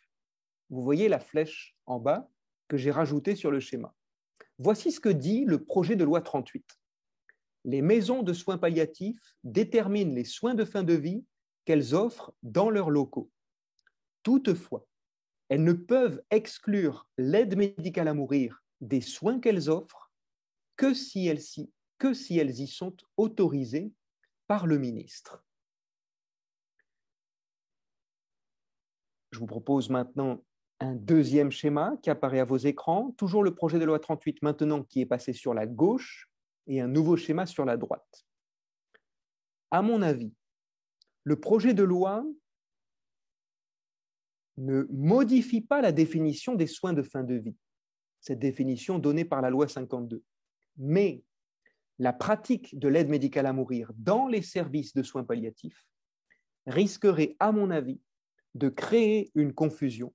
[0.70, 2.30] Vous voyez la flèche en bas
[2.68, 3.94] que j'ai rajoutée sur le schéma.
[4.58, 6.66] Voici ce que dit le projet de loi 38.
[7.66, 11.26] Les maisons de soins palliatifs déterminent les soins de fin de vie
[11.66, 13.32] qu'elles offrent dans leurs locaux.
[14.22, 14.86] Toutefois,
[15.50, 20.12] elles ne peuvent exclure l'aide médicale à mourir des soins qu'elles offrent
[20.76, 23.92] que si elles, y sont autorisées
[24.46, 25.44] par le ministre.
[29.32, 30.44] Je vous propose maintenant
[30.80, 34.84] un deuxième schéma qui apparaît à vos écrans, toujours le projet de loi 38 maintenant
[34.84, 36.30] qui est passé sur la gauche
[36.68, 38.26] et un nouveau schéma sur la droite.
[39.72, 40.34] À mon avis,
[41.24, 42.26] le projet de loi
[44.58, 47.58] ne modifie pas la définition des soins de fin de vie,
[48.22, 50.24] cette définition donnée par la loi 52.
[50.78, 51.24] Mais
[52.00, 55.86] la pratique de l'aide médicale à mourir dans les services de soins palliatifs
[56.68, 58.02] risquerait, à mon avis,
[58.54, 60.14] de créer une confusion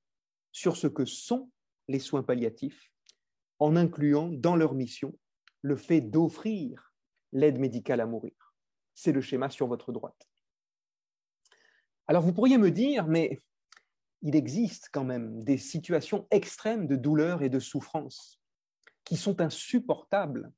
[0.52, 1.50] sur ce que sont
[1.88, 2.90] les soins palliatifs,
[3.58, 5.14] en incluant dans leur mission
[5.62, 6.94] le fait d'offrir
[7.32, 8.54] l'aide médicale à mourir.
[8.94, 10.28] C'est le schéma sur votre droite.
[12.06, 13.40] Alors vous pourriez me dire, mais
[14.22, 18.40] il existe quand même des situations extrêmes de douleur et de souffrance
[19.04, 20.52] qui sont insupportables.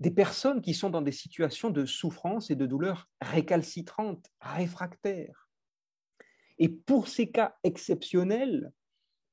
[0.00, 5.48] Des personnes qui sont dans des situations de souffrance et de douleur récalcitrantes, réfractaires.
[6.58, 8.72] Et pour ces cas exceptionnels,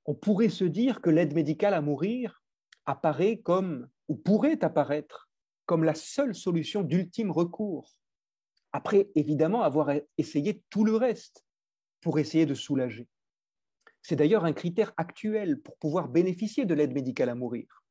[0.05, 2.43] on pourrait se dire que l'aide médicale à mourir
[2.85, 5.29] apparaît comme, ou pourrait apparaître
[5.65, 7.95] comme la seule solution d'ultime recours,
[8.73, 11.45] après évidemment avoir essayé tout le reste
[12.01, 13.07] pour essayer de soulager.
[14.01, 17.85] C'est d'ailleurs un critère actuel pour pouvoir bénéficier de l'aide médicale à mourir,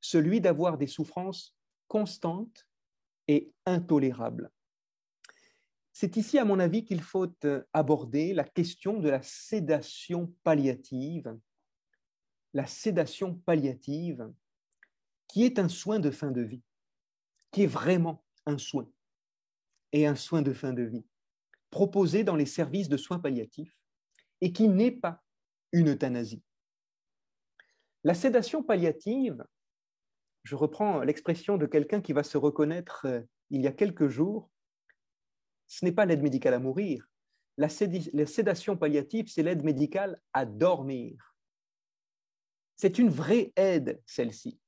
[0.00, 1.54] celui d'avoir des souffrances
[1.86, 2.66] constantes
[3.26, 4.50] et intolérables.
[5.92, 7.30] C'est ici, à mon avis, qu'il faut
[7.74, 11.36] aborder la question de la sédation palliative,
[12.54, 14.32] la sédation palliative,
[15.28, 16.62] qui est un soin de fin de vie,
[17.52, 18.90] qui est vraiment un soin,
[19.92, 21.06] et un soin de fin de vie
[21.70, 23.76] proposé dans les services de soins palliatifs
[24.40, 25.22] et qui n'est pas
[25.72, 26.42] une euthanasie.
[28.04, 29.44] La sédation palliative,
[30.44, 33.20] je reprends l'expression de quelqu'un qui va se reconnaître euh,
[33.50, 34.50] il y a quelques jours,
[35.66, 37.06] ce n'est pas l'aide médicale à mourir.
[37.56, 41.34] La, sédation palliative, c'est l'aide médicale à dormir.
[42.76, 44.60] C'est une vraie aide, celle-ci,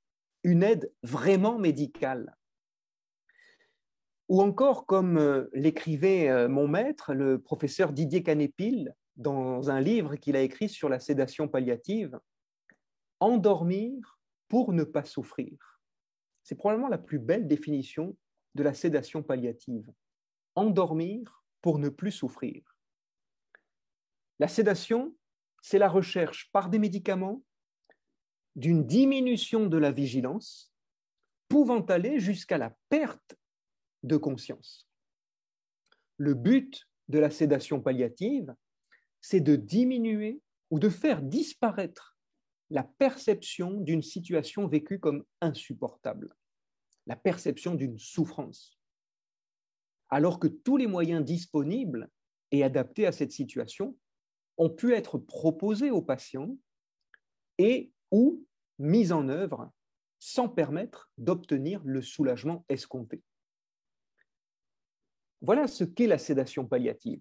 [0.42, 2.36] une aide vraiment médicale.
[4.28, 10.16] Ou encore, comme euh, l'écrivait euh, mon maître, le professeur Didier Canépil, dans un livre
[10.16, 12.18] qu'il a écrit sur la sédation palliative,
[13.18, 15.80] endormir pour ne pas souffrir.
[16.42, 18.16] C'est probablement la plus belle définition
[18.54, 19.92] de la sédation palliative.
[20.54, 22.62] Endormir pour ne plus souffrir.
[24.38, 25.14] La sédation,
[25.60, 27.42] c'est la recherche par des médicaments
[28.56, 30.72] d'une diminution de la vigilance
[31.48, 33.36] pouvant aller jusqu'à la perte
[34.02, 34.88] de conscience.
[36.16, 38.54] Le but de la sédation palliative,
[39.20, 40.40] c'est de diminuer
[40.70, 42.16] ou de faire disparaître
[42.70, 46.34] la perception d'une situation vécue comme insupportable,
[47.06, 48.78] la perception d'une souffrance.
[50.08, 52.08] Alors que tous les moyens disponibles
[52.52, 53.96] et adaptés à cette situation
[54.56, 56.56] ont pu être proposés aux patients
[57.58, 58.44] et ou
[58.78, 59.70] mis en œuvre
[60.18, 63.22] sans permettre d'obtenir le soulagement escompté.
[65.40, 67.20] Voilà ce qu'est la sédation palliative.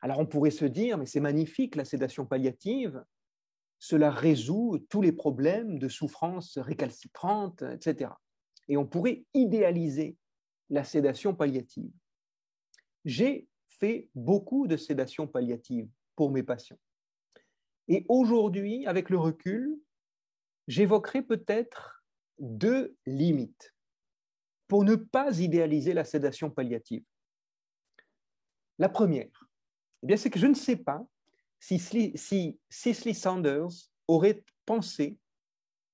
[0.00, 3.02] Alors on pourrait se dire, mais c'est magnifique la sédation palliative,
[3.78, 8.10] cela résout tous les problèmes de souffrance récalcitrante, etc.
[8.68, 10.16] Et on pourrait idéaliser
[10.68, 11.90] la sédation palliative.
[13.04, 16.78] J'ai fait beaucoup de sédation palliative pour mes patients.
[17.88, 19.80] Et aujourd'hui, avec le recul,
[20.66, 22.04] j'évoquerai peut-être
[22.38, 23.74] deux limites
[24.68, 27.04] pour ne pas idéaliser la sédation palliative.
[28.78, 29.48] La première,
[30.02, 31.04] eh bien, c'est que je ne sais pas
[31.58, 35.18] si, si Cicely Sanders aurait pensé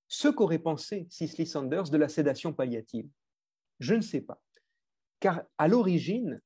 [0.09, 3.09] ce qu'aurait pensé Cicely Sanders de la sédation palliative.
[3.81, 4.41] Je ne sais pas.
[5.21, 6.41] Car à l'origine,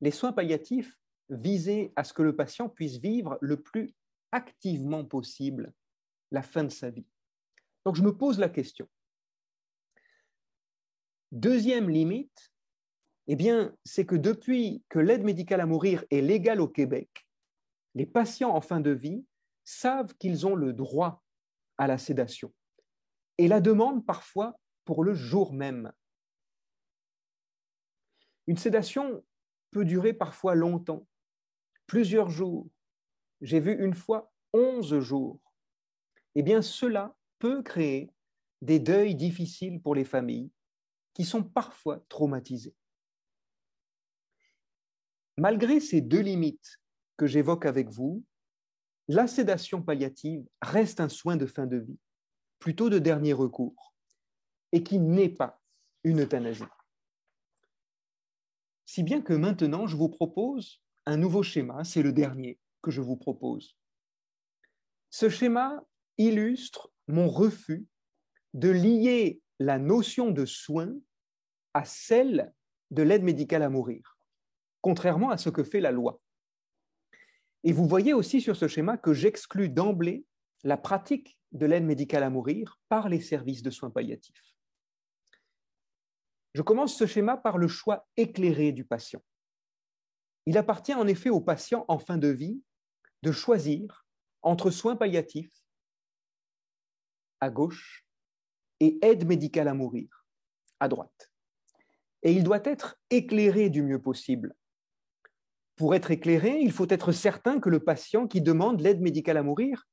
[0.00, 0.96] les soins palliatifs
[1.28, 3.94] visaient à ce que le patient puisse vivre le plus
[4.32, 5.72] activement possible
[6.30, 7.06] la fin de sa vie.
[7.84, 8.88] Donc je me pose la question,
[11.32, 12.52] Deuxième limite,
[13.28, 17.28] eh bien, c'est que depuis que l'aide médicale à mourir est légale au Québec,
[17.94, 19.24] les patients en fin de vie
[19.64, 21.22] savent qu'ils ont le droit
[21.78, 22.52] à la sédation
[23.38, 25.92] et la demandent parfois pour le jour même.
[28.48, 29.24] Une sédation
[29.70, 31.06] peut durer parfois longtemps,
[31.86, 32.66] plusieurs jours.
[33.40, 35.40] J'ai vu une fois onze jours.
[36.34, 38.10] Eh bien, cela peut créer
[38.60, 40.50] des deuils difficiles pour les familles
[41.14, 42.74] qui sont parfois traumatisés.
[45.36, 46.78] Malgré ces deux limites
[47.16, 48.24] que j'évoque avec vous,
[49.08, 51.98] la sédation palliative reste un soin de fin de vie,
[52.58, 53.94] plutôt de dernier recours,
[54.72, 55.60] et qui n'est pas
[56.04, 56.62] une euthanasie.
[58.84, 63.00] Si bien que maintenant, je vous propose un nouveau schéma, c'est le dernier que je
[63.00, 63.76] vous propose.
[65.10, 65.82] Ce schéma
[66.18, 67.86] illustre mon refus
[68.54, 70.92] de lier la notion de soin
[71.74, 72.52] à celle
[72.90, 74.18] de l'aide médicale à mourir,
[74.80, 76.20] contrairement à ce que fait la loi.
[77.62, 80.24] Et vous voyez aussi sur ce schéma que j'exclus d'emblée
[80.64, 84.54] la pratique de l'aide médicale à mourir par les services de soins palliatifs.
[86.54, 89.22] Je commence ce schéma par le choix éclairé du patient.
[90.46, 92.60] Il appartient en effet au patient en fin de vie
[93.22, 94.06] de choisir
[94.42, 95.52] entre soins palliatifs
[97.40, 98.06] à gauche
[98.80, 100.26] et aide médicale à mourir
[100.78, 101.30] à droite.
[102.22, 104.54] Et il doit être éclairé du mieux possible.
[105.76, 109.42] Pour être éclairé, il faut être certain que le patient qui demande l'aide médicale à
[109.42, 109.86] mourir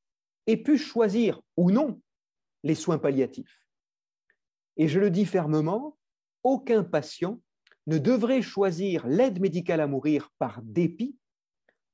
[0.45, 2.01] ait pu choisir ou non
[2.63, 3.65] les soins palliatifs.
[4.75, 5.97] Et je le dis fermement,
[6.43, 7.41] aucun patient
[7.87, 11.17] ne devrait choisir l'aide médicale à mourir par dépit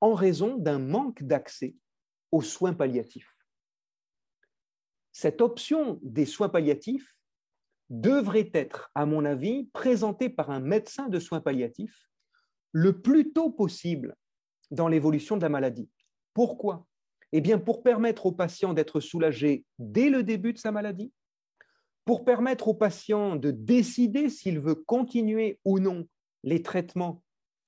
[0.04, 1.78] en raison d'un manque d'accès
[2.34, 3.38] aux soins palliatifs.
[5.14, 7.16] Cette option des soins palliatifs
[7.90, 12.10] devrait être, à mon avis, présentée par un médecin de soins palliatifs
[12.74, 14.18] le plus tôt possible
[14.72, 15.90] dans l'évolution de la maladie.
[16.34, 16.86] Pourquoi?
[17.32, 21.14] Eh bien, pour permettre au patient d'être soulagé dès le début de sa maladie,
[22.04, 26.06] pour permettre au patient de décider s'il veut continuer ou non
[26.44, 27.23] les traitements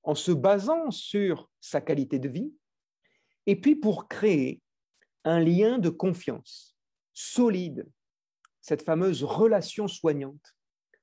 [0.06, 2.54] en se basant sur sa qualité de vie,
[3.44, 4.62] et puis pour créer
[5.24, 6.78] un lien de confiance
[7.12, 7.86] solide,
[8.60, 10.56] cette fameuse relation soignante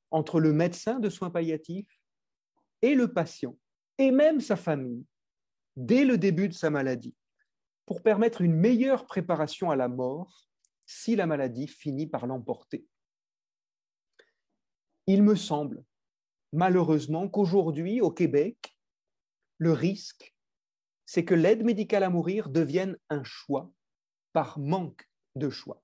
[0.10, 2.00] entre le médecin de soins palliatifs
[2.82, 3.58] et le patient,
[3.98, 5.06] et même sa famille,
[5.76, 7.16] dès le début de sa maladie,
[7.86, 10.48] pour permettre une meilleure préparation à la mort
[10.86, 12.86] si la maladie finit par l'emporter.
[15.08, 15.84] Il me semble,
[16.54, 18.73] malheureusement, qu'aujourd'hui, au Québec,
[19.64, 20.36] le risque,
[21.06, 23.72] c'est que l'aide médicale à mourir devienne un choix
[24.34, 25.82] par manque de choix.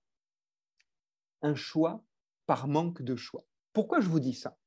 [1.41, 2.03] Un choix
[2.45, 3.45] par manque de choix.
[3.71, 4.57] Pourquoi je vous dis ça?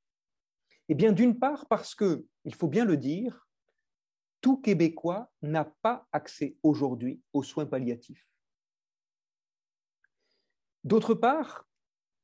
[0.88, 3.46] Eh bien, d'une part, parce que, il faut bien le dire,
[4.40, 8.26] tout Québécois n'a pas accès aujourd'hui aux soins palliatifs.
[10.84, 11.68] D'autre part,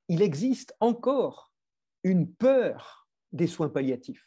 [0.09, 1.53] il existe encore
[2.03, 4.25] une peur des soins palliatifs,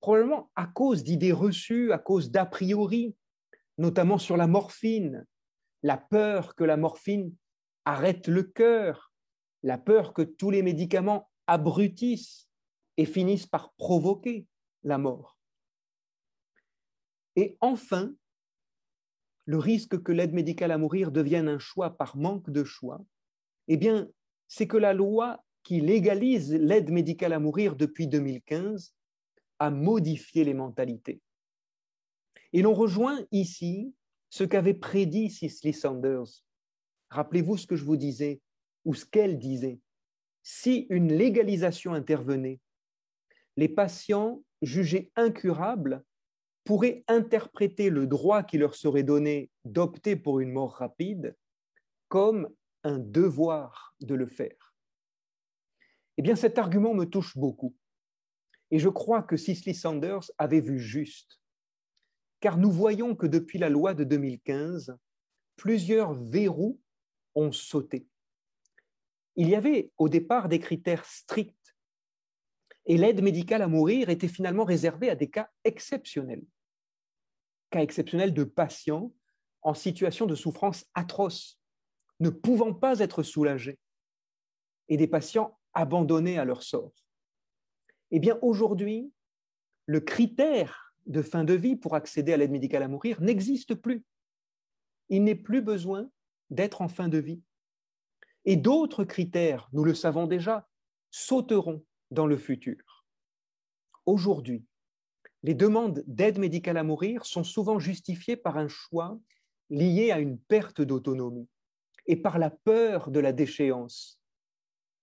[0.00, 3.14] probablement à cause d'idées reçues, à cause d'a priori,
[3.78, 5.26] notamment sur la morphine,
[5.82, 7.34] la peur que la morphine
[7.84, 9.12] arrête le cœur,
[9.62, 12.48] la peur que tous les médicaments abrutissent
[12.96, 14.46] et finissent par provoquer
[14.82, 15.38] la mort.
[17.36, 18.12] Et enfin,
[19.46, 23.00] le risque que l'aide médicale à mourir devienne un choix par manque de choix,
[23.68, 24.08] eh bien,
[24.48, 28.94] c'est que la loi qui légalise l'aide médicale à mourir depuis 2015
[29.60, 31.20] a modifié les mentalités.
[32.52, 33.94] Et l'on rejoint ici
[34.30, 36.44] ce qu'avait prédit Cicely Sanders.
[37.10, 38.40] Rappelez-vous ce que je vous disais,
[38.84, 39.78] ou ce qu'elle disait.
[40.42, 42.60] Si une légalisation intervenait,
[43.56, 46.02] les patients jugés incurables
[46.64, 51.36] pourraient interpréter le droit qui leur serait donné d'opter pour une mort rapide
[52.08, 52.48] comme
[52.84, 54.74] un devoir de le faire.
[56.16, 57.74] Eh bien, cet argument me touche beaucoup.
[58.70, 61.40] Et je crois que Cicely Sanders avait vu juste.
[62.40, 64.96] Car nous voyons que depuis la loi de 2015,
[65.56, 66.80] plusieurs verrous
[67.34, 68.06] ont sauté.
[69.36, 71.60] Il y avait au départ des critères stricts
[72.86, 76.44] et l'aide médicale à mourir était finalement réservée à des cas exceptionnels.
[77.70, 79.12] Cas exceptionnels de patients
[79.62, 81.60] en situation de souffrance atroce,
[82.18, 83.78] ne pouvant pas être soulagés,
[84.88, 86.92] et des patients abandonnés à leur sort.
[88.10, 89.12] Eh bien, aujourd'hui,
[89.86, 94.04] le critère de fin de vie pour accéder à l'aide médicale à mourir n'existe plus.
[95.08, 96.10] Il n'est plus besoin
[96.50, 97.42] d'être en fin de vie.
[98.44, 100.68] Et d'autres critères, nous le savons déjà,
[101.10, 103.04] sauteront dans le futur.
[104.06, 104.64] Aujourd'hui,
[105.42, 109.18] les demandes d'aide médicale à mourir sont souvent justifiées par un choix
[109.70, 111.48] lié à une perte d'autonomie
[112.06, 114.20] et par la peur de la déchéance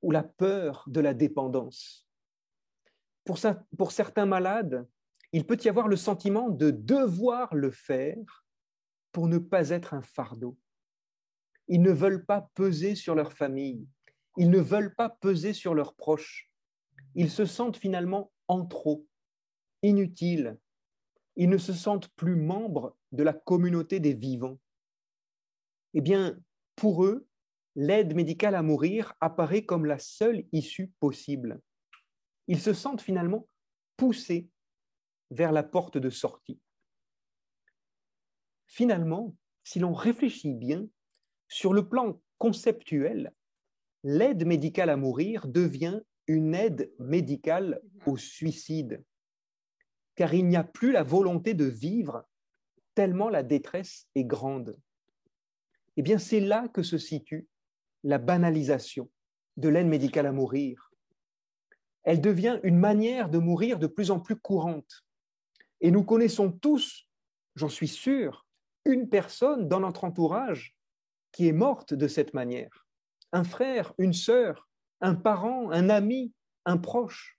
[0.02, 2.07] ou la peur de la dépendance.
[3.28, 4.88] Pour, certains malades,
[5.34, 8.46] il peut y avoir le sentiment de devoir le faire
[9.12, 10.58] pour ne pas être un fardeau.
[11.68, 13.86] Ils ne veulent pas peser sur leur famille,
[14.38, 16.50] ils ne veulent pas peser sur leurs proches.
[17.16, 19.06] Ils se sentent finalement en trop,
[19.84, 20.58] inutiles.
[21.36, 24.58] Ils ne se sentent plus membres de la communauté des vivants.
[25.94, 26.40] Eh bien,
[26.78, 27.28] pour eux,
[27.76, 31.62] l'aide médicale à mourir apparaît comme la seule issue possible.
[32.48, 33.48] Ils se sentent finalement
[33.98, 34.50] poussés
[35.32, 36.60] vers la porte de sortie.
[38.68, 40.88] Finalement, si l'on réfléchit bien,
[41.50, 43.34] sur le plan conceptuel,
[44.04, 49.04] l'aide médicale à mourir devient une aide médicale au suicide,
[50.16, 52.28] car il n'y a plus la volonté de vivre
[52.96, 54.80] tellement la détresse est grande.
[55.98, 57.48] Eh bien, c'est là que se situe
[58.04, 59.10] la banalisation
[59.56, 60.87] de l'aide médicale à mourir.
[62.08, 65.04] Elle devient une manière de mourir de plus en plus courante.
[65.82, 67.06] Et nous connaissons tous,
[67.56, 68.48] j'en suis sûr,
[68.86, 70.74] une personne dans notre entourage
[71.34, 72.88] qui est morte de cette manière.
[73.34, 74.70] Un frère, une sœur,
[75.02, 76.34] un parent, un ami,
[76.64, 77.38] un proche.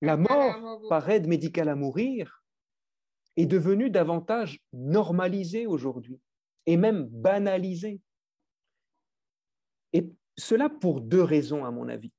[0.00, 2.44] La mort par aide médicale à mourir
[3.36, 6.20] est devenue davantage normalisée aujourd'hui
[6.66, 8.00] et même banalisée.
[9.92, 10.08] Et
[10.38, 12.12] cela pour deux raisons, à mon avis.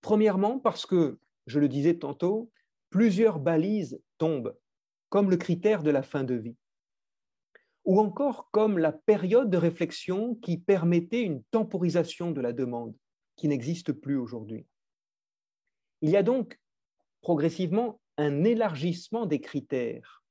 [0.00, 2.50] Premièrement, parce que, je le disais tantôt,
[2.90, 4.56] plusieurs balises tombent,
[5.08, 6.56] comme le critère de la fin de vie,
[7.84, 12.94] ou encore comme la période de réflexion qui permettait une temporisation de la demande,
[13.36, 14.66] qui n'existe plus aujourd'hui.
[16.02, 16.60] Il y a donc
[17.20, 20.22] progressivement un élargissement des critères,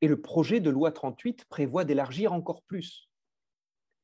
[0.00, 3.10] et le projet de loi 38 prévoit d'élargir encore plus.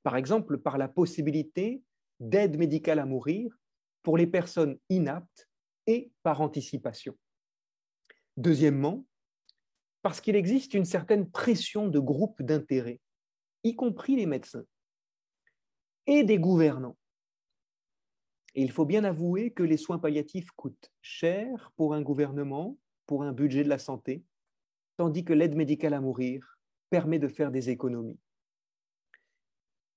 [0.03, 1.83] Par exemple, par la possibilité
[2.21, 3.59] d'aide médicale à mourir
[4.07, 5.49] pour les personnes inaptes
[5.89, 7.19] et par anticipation.
[8.37, 9.05] Deuxièmement,
[10.01, 13.01] parce qu'il existe une certaine pression de groupes d'intérêt,
[13.65, 14.65] y compris les médecins
[16.07, 16.97] et des gouvernants.
[18.55, 23.25] Et il faut bien avouer que les soins palliatifs coûtent cher pour un gouvernement, pour
[23.25, 24.23] un budget de la santé,
[24.99, 28.21] tandis que l'aide médicale à mourir permet de faire des économies.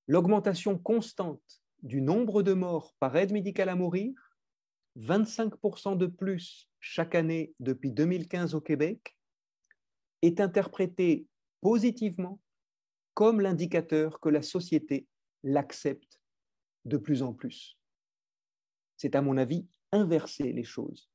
[0.08, 4.14] L'augmentation constante du nombre de morts par aide médicale à mourir,
[4.98, 9.18] 25% de plus chaque année depuis 2015 au Québec,
[10.22, 11.28] est interprété
[11.62, 12.40] positivement
[13.14, 15.08] comme l'indicateur que la société
[15.44, 16.22] l'accepte
[16.86, 17.78] de plus en plus.
[18.98, 21.10] C'est à mon avis inverser les choses.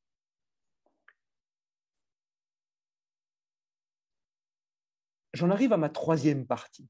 [5.34, 6.88] J'en arrive à ma troisième partie.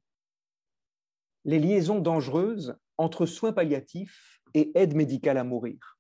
[1.44, 5.98] Les liaisons dangereuses entre soins palliatifs et aide médicale à mourir.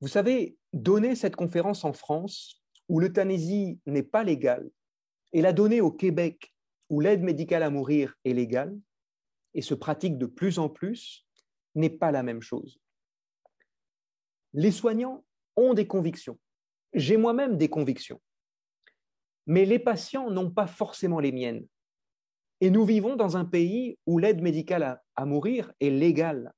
[0.00, 4.68] Vous savez, donner cette conférence en France, où l'euthanasie n'est pas légale,
[5.32, 6.54] et la donner au Québec,
[6.90, 8.78] où l'aide médicale à mourir est légale,
[9.54, 11.26] et se pratique de plus en plus,
[11.74, 12.78] n'est pas la même chose.
[14.52, 15.24] Les soignants
[15.56, 16.38] ont des convictions.
[16.92, 18.20] J'ai moi-même des convictions.
[19.46, 21.66] Mais les patients n'ont pas forcément les miennes.
[22.64, 26.54] Et nous vivons dans un pays où l'aide médicale à, mourir est légale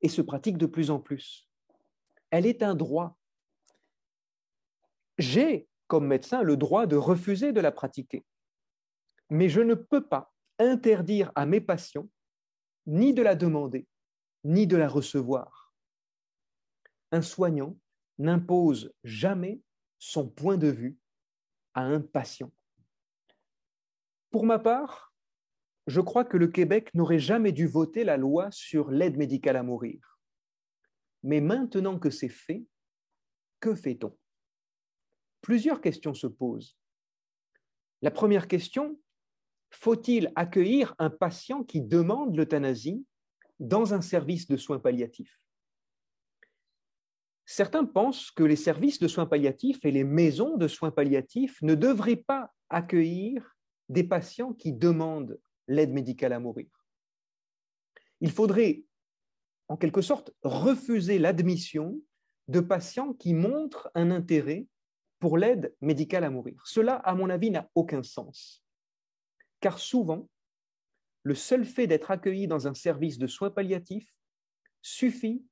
[0.00, 1.48] et se pratique de plus en plus.
[2.30, 3.18] Elle est un droit.
[5.18, 8.24] J'ai, comme médecin, le droit de refuser de la pratiquer.
[9.28, 12.08] Mais je ne peux pas interdire à mes patients
[12.86, 13.88] ni de la demander,
[14.44, 15.74] ni de la recevoir.
[17.10, 17.76] Un soignant
[18.18, 19.60] n'impose jamais
[19.98, 20.96] son point de vue
[21.74, 22.52] à un patient.
[24.30, 25.07] Pour ma part,
[25.88, 29.62] je crois que le Québec n'aurait jamais dû voter la loi sur l'aide médicale à
[29.62, 30.18] mourir.
[31.22, 32.66] Mais maintenant que c'est fait,
[33.58, 34.16] que fait-on?
[35.40, 36.76] Plusieurs questions se posent.
[38.02, 39.00] La première question,
[39.70, 43.06] faut-il accueillir un patient qui demande l'euthanasie
[43.58, 45.40] dans un service de soins palliatifs?
[47.46, 51.74] Certains pensent que les services de soins palliatifs et les maisons de soins palliatifs ne
[51.74, 53.56] devraient pas accueillir
[53.88, 56.68] des patients qui demandent l'aide médicale à mourir.
[58.20, 58.84] Il faudrait,
[59.68, 62.00] en quelque sorte, refuser l'admission
[62.48, 64.66] de patients qui montrent un intérêt
[65.20, 66.60] pour l'aide médicale à mourir.
[66.66, 68.64] Cela, à mon avis, n'a aucun sens.
[69.60, 70.28] Car souvent,
[71.22, 74.12] le seul fait d'être accueilli dans un service de soins palliatifs
[74.80, 75.44] suffit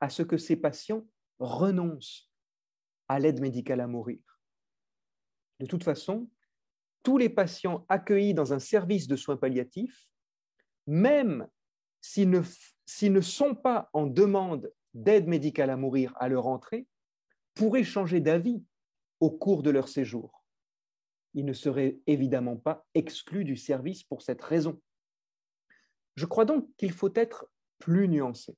[0.00, 1.06] à ce que ces patients
[1.38, 2.30] renoncent
[3.08, 4.20] à l'aide médicale à mourir.
[5.60, 6.28] De toute façon,
[7.04, 10.08] tous les patients accueillis dans un service de soins palliatifs,
[10.88, 11.46] même
[12.00, 16.88] s'ils ne, ne, sont pas en demande d'aide médicale à mourir à leur entrée,
[17.54, 18.64] pourraient changer d'avis
[19.20, 20.44] au cours de leur séjour.
[21.34, 24.80] Ils ne seraient évidemment pas exclus du service pour cette raison.
[26.16, 27.48] Je crois donc qu'il faut être
[27.78, 28.56] plus nuancé.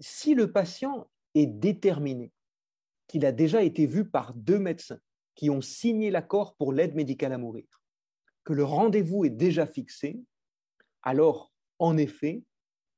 [0.00, 2.32] Si le patient est déterminé,
[3.08, 5.00] qu'il a déjà été vu par deux médecins,
[5.38, 7.80] qui ont signé l'accord pour l'aide médicale à mourir,
[8.42, 10.20] que le rendez-vous est déjà fixé,
[11.02, 12.42] alors, en effet,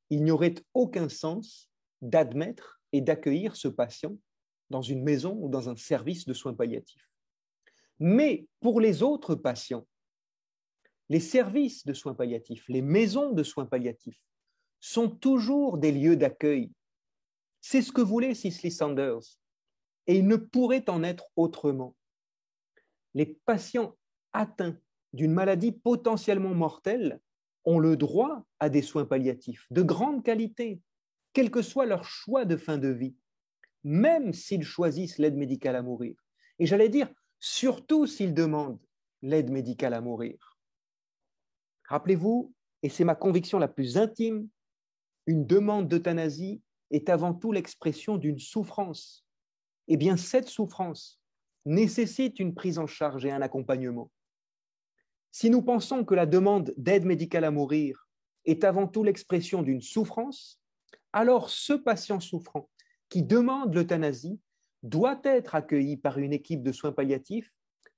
[0.08, 1.70] il n'y aurait aucun sens
[2.00, 4.16] d'admettre et d'accueillir ce patient
[4.70, 7.10] dans une maison ou dans un service de soins palliatifs.
[7.98, 9.86] Mais pour les autres patients,
[11.10, 14.22] les services de soins palliatifs, les maisons de soins palliatifs
[14.80, 16.72] sont toujours des lieux d'accueil.
[17.60, 19.36] C'est ce que voulait Cicely Sanders.
[20.06, 21.94] Et il ne pourrait en être autrement
[23.14, 23.96] les patients
[24.32, 24.78] atteints
[25.12, 27.20] d'une maladie potentiellement mortelle
[27.64, 30.80] ont le droit à des soins palliatifs de grande qualité,
[31.32, 33.16] quel que soit leur choix de fin de vie,
[33.84, 36.14] même s'ils choisissent l'aide médicale à mourir.
[36.58, 37.08] Et j'allais dire,
[37.38, 38.80] surtout s'ils demandent
[39.22, 40.58] l'aide médicale à mourir.
[41.88, 44.48] Rappelez-vous, et c'est ma conviction la plus intime,
[45.26, 49.26] une demande d'euthanasie est avant tout l'expression d'une souffrance.
[49.88, 51.19] Eh bien, cette souffrance
[51.64, 54.10] nécessite une prise en charge et un accompagnement.
[55.30, 58.08] Si nous pensons que la demande d'aide médicale à mourir
[58.44, 60.60] est avant tout l'expression d'une souffrance,
[61.12, 62.68] alors ce patient souffrant
[63.08, 64.40] qui demande l'euthanasie
[64.82, 67.52] doit être accueilli par une équipe de soins palliatifs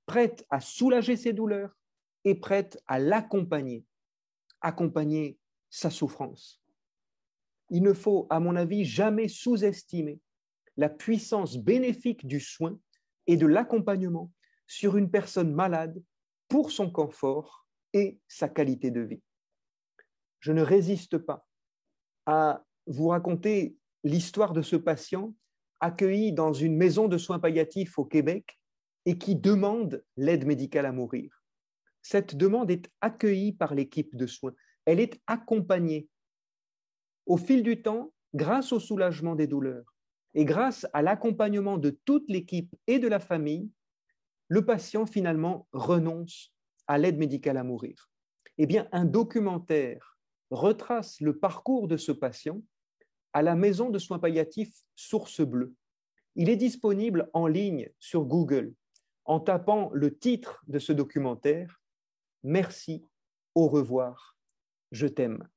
[0.05, 1.77] prête à soulager ses douleurs
[2.25, 3.85] et prête à l'accompagner,
[4.61, 5.37] accompagner
[5.69, 6.61] sa souffrance.
[7.69, 10.19] Il ne faut, à mon avis, jamais sous-estimer
[10.77, 12.77] la puissance bénéfique du soin
[13.27, 14.31] et de l'accompagnement
[14.67, 16.01] sur une personne malade
[16.47, 19.21] pour son confort et sa qualité de vie.
[20.39, 21.47] Je ne résiste pas
[22.25, 25.33] à vous raconter l'histoire de ce patient
[25.79, 28.59] accueilli dans une maison de soins palliatifs au Québec
[29.05, 31.43] et qui demande l'aide médicale à mourir.
[32.01, 34.53] Cette demande est accueillie par l'équipe de soins.
[34.85, 36.07] Elle est accompagnée.
[37.25, 39.92] Au fil du temps, grâce au soulagement des douleurs
[40.35, 43.69] et grâce à l'accompagnement de toute l'équipe et de la famille,
[44.47, 46.53] le patient finalement renonce
[46.87, 48.09] à l'aide médicale à mourir.
[48.57, 50.17] Eh bien, un documentaire
[50.51, 52.61] retrace le parcours de ce patient
[53.33, 55.73] à la maison de soins palliatifs Source Bleue.
[56.35, 58.73] Il est disponible en ligne sur Google
[59.25, 61.79] en tapant le titre de ce documentaire
[62.43, 63.05] Merci,
[63.55, 64.35] au revoir,
[64.91, 65.47] je t'aime.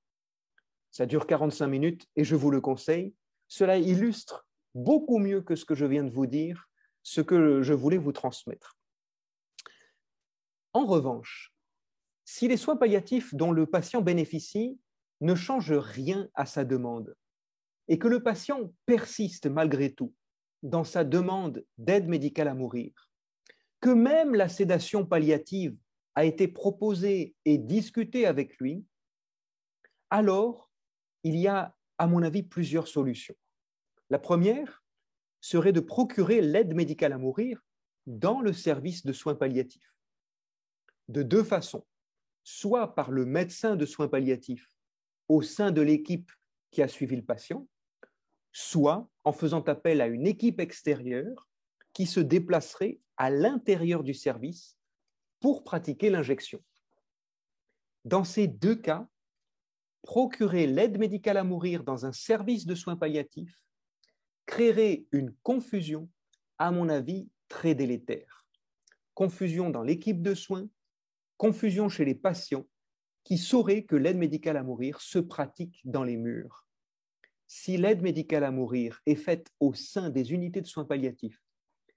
[0.93, 3.12] Ça dure 45 minutes et je vous le conseille.
[3.49, 4.46] Cela illustre
[4.77, 6.68] beaucoup mieux que ce que je viens de vous dire,
[7.03, 8.79] ce que je voulais vous transmettre.
[10.74, 11.55] En revanche,
[12.27, 14.79] si les soins palliatifs dont le patient bénéficie
[15.22, 17.16] ne changent rien à sa demande
[17.89, 20.12] et que le patient persiste malgré tout
[20.62, 22.93] dans sa demande d'aide médicale à mourir,
[23.81, 25.79] que même la sédation palliative
[26.16, 28.85] a été proposée et discutée avec lui,
[30.11, 30.70] alors
[31.22, 33.37] il y a, à mon avis, plusieurs solutions.
[34.11, 34.85] La première
[35.41, 37.65] serait de procurer l'aide médicale à mourir
[38.07, 39.95] dans le service de soins palliatifs.
[41.09, 41.87] De deux façons,
[42.45, 44.71] soit par le médecin de soins palliatifs
[45.29, 46.31] au sein de l'équipe
[46.71, 47.67] qui a suivi le patient,
[48.53, 51.49] soit en faisant appel à une équipe extérieure
[51.93, 54.79] qui se déplacerait à l'intérieur du service
[55.41, 56.63] pour pratiquer l'injection.
[58.05, 59.09] Dans ces deux cas,
[60.03, 63.66] procurer l'aide médicale à mourir dans un service de soins palliatifs
[64.47, 66.09] créerait une confusion,
[66.59, 68.47] à mon avis, très délétère.
[69.15, 70.69] Confusion dans l'équipe de soins,
[71.37, 72.67] confusion chez les patients
[73.25, 76.67] qui sauraient que l'aide médicale à mourir se pratique dans les murs
[77.47, 81.41] si l'aide médicale à mourir est faite au sein des unités de soins palliatifs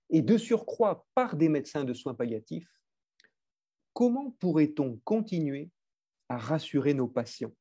[0.10, 2.70] et de surcroît par des médecins de soins palliatifs,
[3.93, 5.70] comment pourrait-on continuer
[6.30, 7.54] à rassurer nos patients?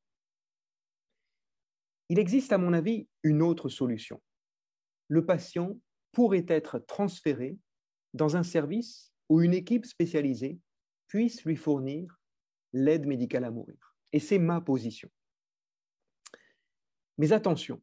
[2.09, 4.21] Il existe, à mon avis, une autre solution.
[5.09, 5.77] Le patient
[6.11, 7.57] pourrait être transféré
[8.13, 10.59] dans un service où une équipe spécialisée
[11.07, 12.19] puisse lui fournir
[12.73, 13.95] l'aide médicale à mourir.
[14.13, 15.09] Et c'est ma position.
[17.17, 17.81] Mais attention,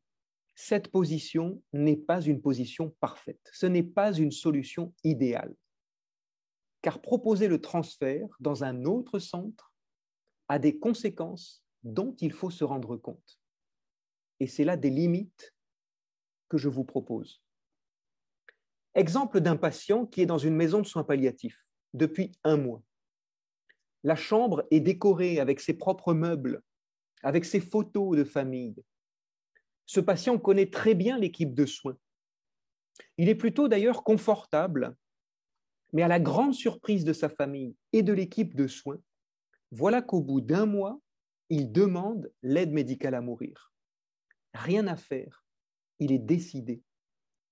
[0.55, 5.55] cette position n'est pas une position parfaite, ce n'est pas une solution idéale.
[6.81, 9.75] Car proposer le transfert dans un autre centre
[10.49, 13.41] a des conséquences dont il faut se rendre compte.
[14.41, 15.55] Et c'est là des limites
[16.49, 17.43] que je vous propose.
[18.95, 22.83] Exemple d'un patient qui est dans une maison de soins palliatifs depuis un mois.
[24.05, 26.63] La chambre est décorée avec ses propres meubles,
[27.23, 28.77] avec ses photos de famille,
[29.87, 31.97] ce patient connaît très bien l'équipe de soins.
[33.19, 34.97] Il est plutôt d'ailleurs confortable,
[35.93, 39.01] mais à la grande surprise de sa famille et de l'équipe de soins,
[39.71, 41.01] voilà qu'au bout d'un mois,
[41.49, 43.73] il demande l'aide médicale à mourir.
[44.55, 45.46] Rien à faire,
[45.99, 46.83] il est décidé,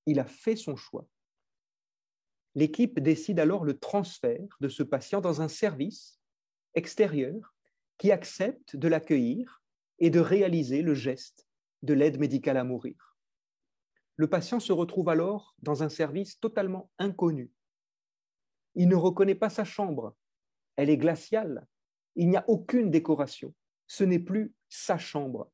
[0.07, 1.07] il a fait son choix.
[2.55, 6.21] L'équipe décide alors le transfert de ce patient dans un service
[6.75, 7.55] extérieur
[7.99, 9.63] qui accepte de l'accueillir
[9.99, 11.49] et de réaliser le geste
[11.83, 13.17] de l'aide médicale à mourir.
[14.17, 17.51] Le patient se retrouve alors dans un service totalement inconnu.
[18.75, 20.17] Il ne reconnaît pas sa chambre,
[20.77, 21.67] elle est glaciale,
[22.17, 23.55] il n'y a aucune décoration,
[23.87, 25.51] ce n'est plus sa chambre.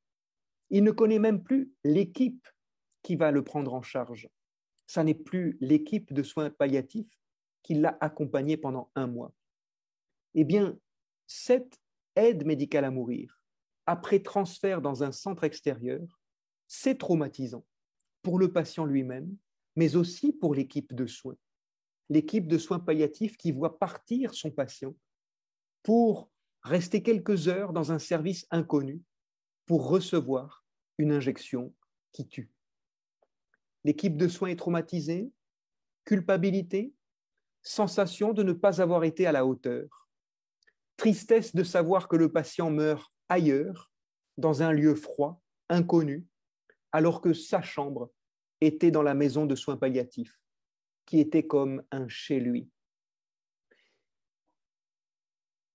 [0.68, 2.46] Il ne connaît même plus l'équipe
[3.02, 4.28] qui va le prendre en charge.
[4.86, 7.18] Ça n'est plus l'équipe de soins palliatifs
[7.62, 9.32] qui l'a accompagné pendant un mois.
[10.34, 10.78] Eh bien,
[11.26, 11.78] cette
[12.16, 13.40] aide médicale à mourir,
[13.86, 16.20] après transfert dans un centre extérieur,
[16.66, 17.64] c'est traumatisant
[18.22, 19.36] pour le patient lui-même,
[19.76, 21.36] mais aussi pour l'équipe de soins.
[22.08, 24.94] L'équipe de soins palliatifs qui voit partir son patient
[25.82, 26.30] pour
[26.62, 29.00] rester quelques heures dans un service inconnu
[29.66, 30.64] pour recevoir
[30.98, 31.74] une injection
[32.12, 32.50] qui tue.
[33.84, 35.30] L'équipe de soins est traumatisée,
[36.04, 36.92] culpabilité,
[37.62, 40.08] sensation de ne pas avoir été à la hauteur,
[40.96, 43.90] tristesse de savoir que le patient meurt ailleurs,
[44.36, 46.26] dans un lieu froid, inconnu,
[46.92, 48.10] alors que sa chambre
[48.60, 50.38] était dans la maison de soins palliatifs,
[51.06, 52.68] qui était comme un chez lui.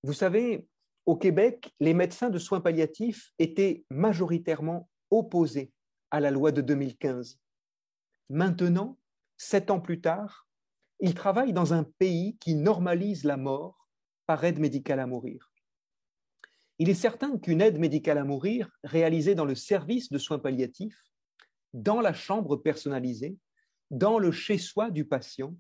[0.04, 0.68] Vous savez,
[1.06, 5.72] au Québec, les médecins de soins palliatifs étaient majoritairement opposés
[6.12, 7.40] à la loi de 2015.
[8.30, 8.98] Maintenant,
[9.38, 10.48] sept ans plus tard,
[11.00, 13.88] ils travaillent dans un pays qui normalise la mort
[14.26, 15.52] par aide médicale à mourir.
[16.80, 21.02] Il est certain qu'une aide médicale à mourir réalisée dans le service de soins palliatifs,
[21.74, 23.38] dans la chambre personnalisée,
[23.92, 25.56] dans le chez-soi du patient,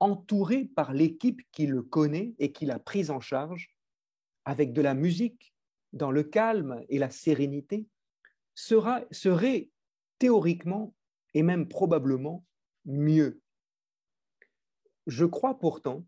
[0.00, 3.76] entouré par l'équipe qui le connaît et qui l'a prise en charge,
[4.44, 5.54] avec de la musique,
[5.92, 7.86] dans le calme et la sérénité,
[8.54, 9.70] sera, serait
[10.18, 10.94] théoriquement
[11.34, 12.44] et même probablement
[12.84, 13.40] mieux.
[15.06, 16.04] Je crois pourtant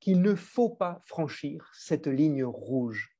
[0.00, 3.16] qu'il ne faut pas franchir cette ligne rouge.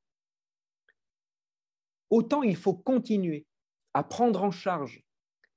[2.10, 3.46] Autant il faut continuer
[3.94, 5.04] à prendre en charge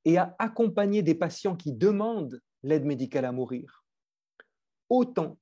[0.06, 3.84] et à accompagner des patients qui demandent l'aide médicale à mourir,
[4.90, 5.38] autant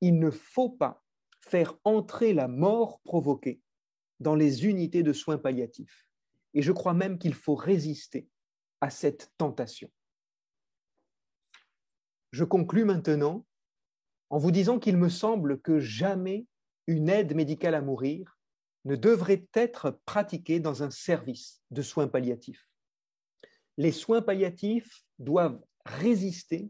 [0.00, 1.02] il ne faut pas
[1.40, 3.60] faire entrer la mort provoquée
[4.20, 6.08] dans les unités de soins palliatifs.
[6.54, 8.28] Et je crois même qu'il faut résister
[8.82, 9.90] à cette tentation.
[12.32, 13.46] Je conclus maintenant
[14.28, 16.46] en vous disant qu'il me semble que jamais
[16.88, 18.38] une aide médicale à mourir
[18.84, 22.68] ne devrait être pratiquée dans un service de soins palliatifs.
[23.76, 26.68] Les soins palliatifs doivent résister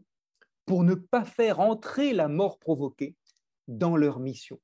[0.65, 3.15] pour ne pas faire entrer la mort provoquée
[3.67, 4.61] dans leur mission.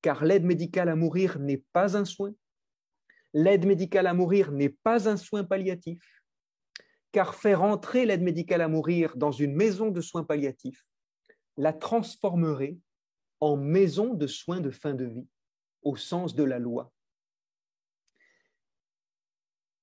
[0.00, 2.32] Car l'aide médicale à mourir n'est pas un soin.
[3.38, 6.22] L'aide médicale à mourir n'est pas un soin palliatif.
[7.12, 10.86] Car faire entrer l'aide médicale à mourir dans une maison de soins palliatifs
[11.58, 12.78] la transformerait
[13.40, 15.28] en maison de soins de fin de vie,
[15.82, 16.90] au sens de la loi.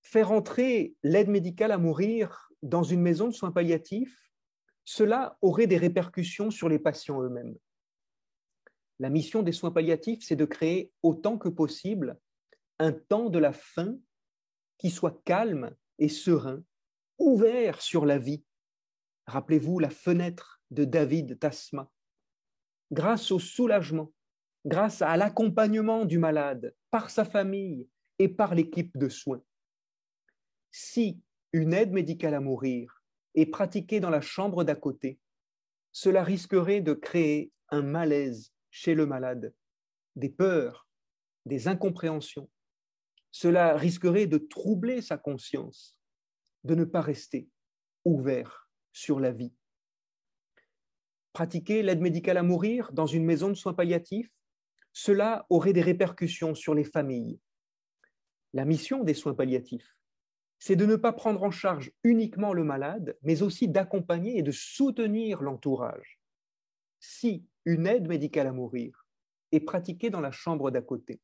[0.01, 4.31] Faire entrer l'aide médicale à mourir dans une maison de soins palliatifs,
[4.83, 7.55] cela aurait des répercussions sur les patients eux-mêmes.
[8.97, 12.19] La mission des soins palliatifs, c'est de créer autant que possible
[12.80, 13.97] un temps de la fin
[14.78, 16.63] qui soit calme et serein,
[17.17, 18.43] ouvert sur la vie.
[19.28, 21.89] Rappelez-vous la fenêtre de David Tasma.
[22.91, 24.11] Grâce au soulagement,
[24.65, 27.88] grâce à l'accompagnement du malade par sa famille
[28.19, 29.43] et par l'équipe de soins.
[30.71, 31.21] Si
[31.53, 33.03] une aide médicale à mourir
[33.36, 35.19] est pratiquée dans la chambre d'à côté,
[35.91, 39.53] cela risquerait de créer un malaise chez le malade,
[40.15, 40.88] des peurs,
[41.45, 42.49] des incompréhensions.
[43.36, 45.99] Cela risquerait de troubler sa conscience,
[46.63, 47.49] de ne pas rester
[48.05, 49.55] ouvert sur la vie.
[51.34, 54.31] Pratiquer l'aide médicale à mourir dans une maison de soins palliatifs,
[54.93, 57.39] cela aurait des répercussions sur les familles.
[58.53, 59.97] La mission des soins palliatifs,
[60.59, 64.51] c'est de ne pas prendre en charge uniquement le malade, mais aussi d'accompagner et de
[64.51, 66.19] soutenir l'entourage.
[66.99, 69.07] Si une aide médicale à mourir
[69.51, 71.19] est pratiquée dans la chambre d'à côté,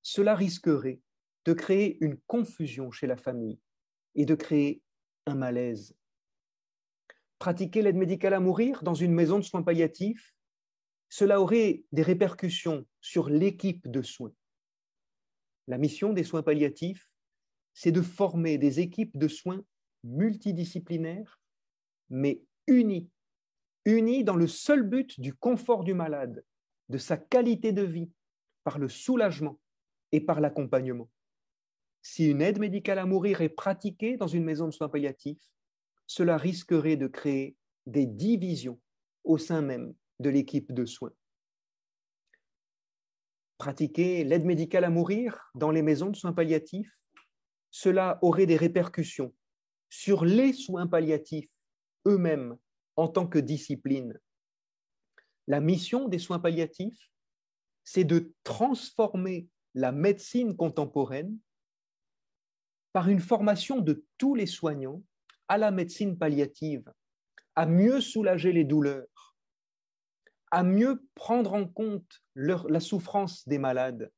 [0.00, 1.00] cela risquerait
[1.44, 3.60] de créer une confusion chez la famille
[4.14, 4.82] et de créer
[5.26, 5.96] un malaise.
[7.38, 10.34] Pratiquer l'aide médicale à mourir dans une maison de soins palliatifs,
[11.08, 14.32] cela aurait des répercussions sur l'équipe de soins.
[15.66, 17.10] La mission des soins palliatifs,
[17.72, 19.64] c'est de former des équipes de soins
[20.02, 21.40] multidisciplinaires,
[22.08, 23.10] mais unies
[23.84, 26.44] unis dans le seul but du confort du malade,
[26.88, 28.10] de sa qualité de vie,
[28.64, 29.60] par le soulagement
[30.12, 31.10] et par l'accompagnement.
[32.06, 35.42] Si une aide médicale à mourir est pratiquée dans une maison de soins palliatifs,
[36.06, 38.78] cela risquerait de créer des divisions
[39.24, 41.14] au sein même de l'équipe de soins.
[43.56, 46.94] Pratiquer l'aide médicale à mourir dans les maisons de soins palliatifs,
[47.70, 49.34] cela aurait des répercussions
[49.88, 51.48] sur les soins palliatifs
[52.06, 52.58] eux-mêmes
[52.96, 54.20] en tant que discipline.
[55.46, 57.10] La mission des soins palliatifs,
[57.82, 61.38] c'est de transformer la médecine contemporaine
[62.94, 65.02] par une formation de tous les soignants
[65.48, 66.84] à la médecine palliative,
[67.56, 69.36] à mieux soulager les douleurs,
[70.52, 74.12] à mieux prendre en compte la souffrance des malades,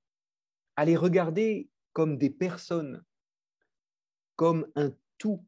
[0.76, 3.02] à les regarder comme des personnes,
[4.36, 5.42] comme un tout,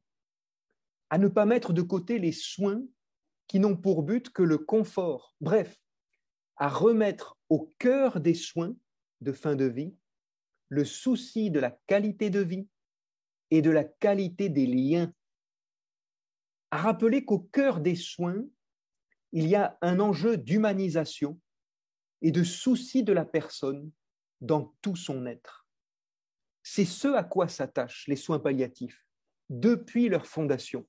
[1.10, 2.82] à ne pas mettre de côté les soins
[3.46, 5.78] qui n'ont pour but que le confort, bref,
[6.56, 8.74] à remettre au cœur des soins
[9.20, 9.94] de fin de vie
[10.70, 12.66] le souci de la qualité de vie
[13.50, 15.12] et de la qualité des liens,
[16.70, 18.44] à rappeler qu'au cœur des soins,
[19.32, 21.40] il y a un enjeu d'humanisation
[22.22, 23.90] et de souci de la personne
[24.40, 25.66] dans tout son être.
[26.62, 29.06] C'est ce à quoi s'attachent les soins palliatifs
[29.48, 30.86] depuis leur fondation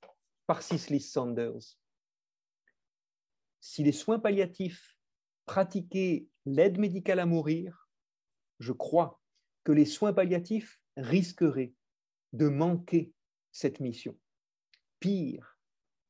[0.47, 1.78] par Cicely Sanders.
[3.62, 4.97] Si les soins palliatifs
[5.45, 7.89] pratiquaient l'aide médicale à mourir,
[8.60, 9.22] je crois
[9.64, 11.74] que les soins palliatifs risqueraient
[12.34, 13.11] de manquer
[13.51, 14.17] cette mission.
[14.99, 15.57] Pire,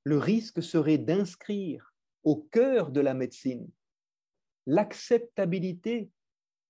[0.03, 1.93] le risque serait d'inscrire
[2.23, 3.69] au cœur de la médecine
[4.65, 6.11] l'acceptabilité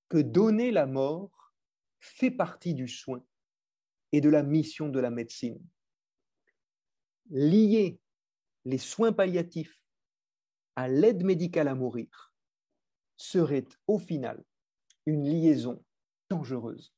[0.10, 1.54] que donner la mort
[2.00, 3.24] fait partie du soin
[4.12, 5.62] et de la mission de la médecine.
[7.30, 8.00] Lier
[8.66, 9.84] les soins palliatifs
[10.76, 12.34] à l'aide médicale à mourir
[13.18, 14.43] serait au final
[15.06, 15.84] une liaison
[16.30, 16.93] dangereuse.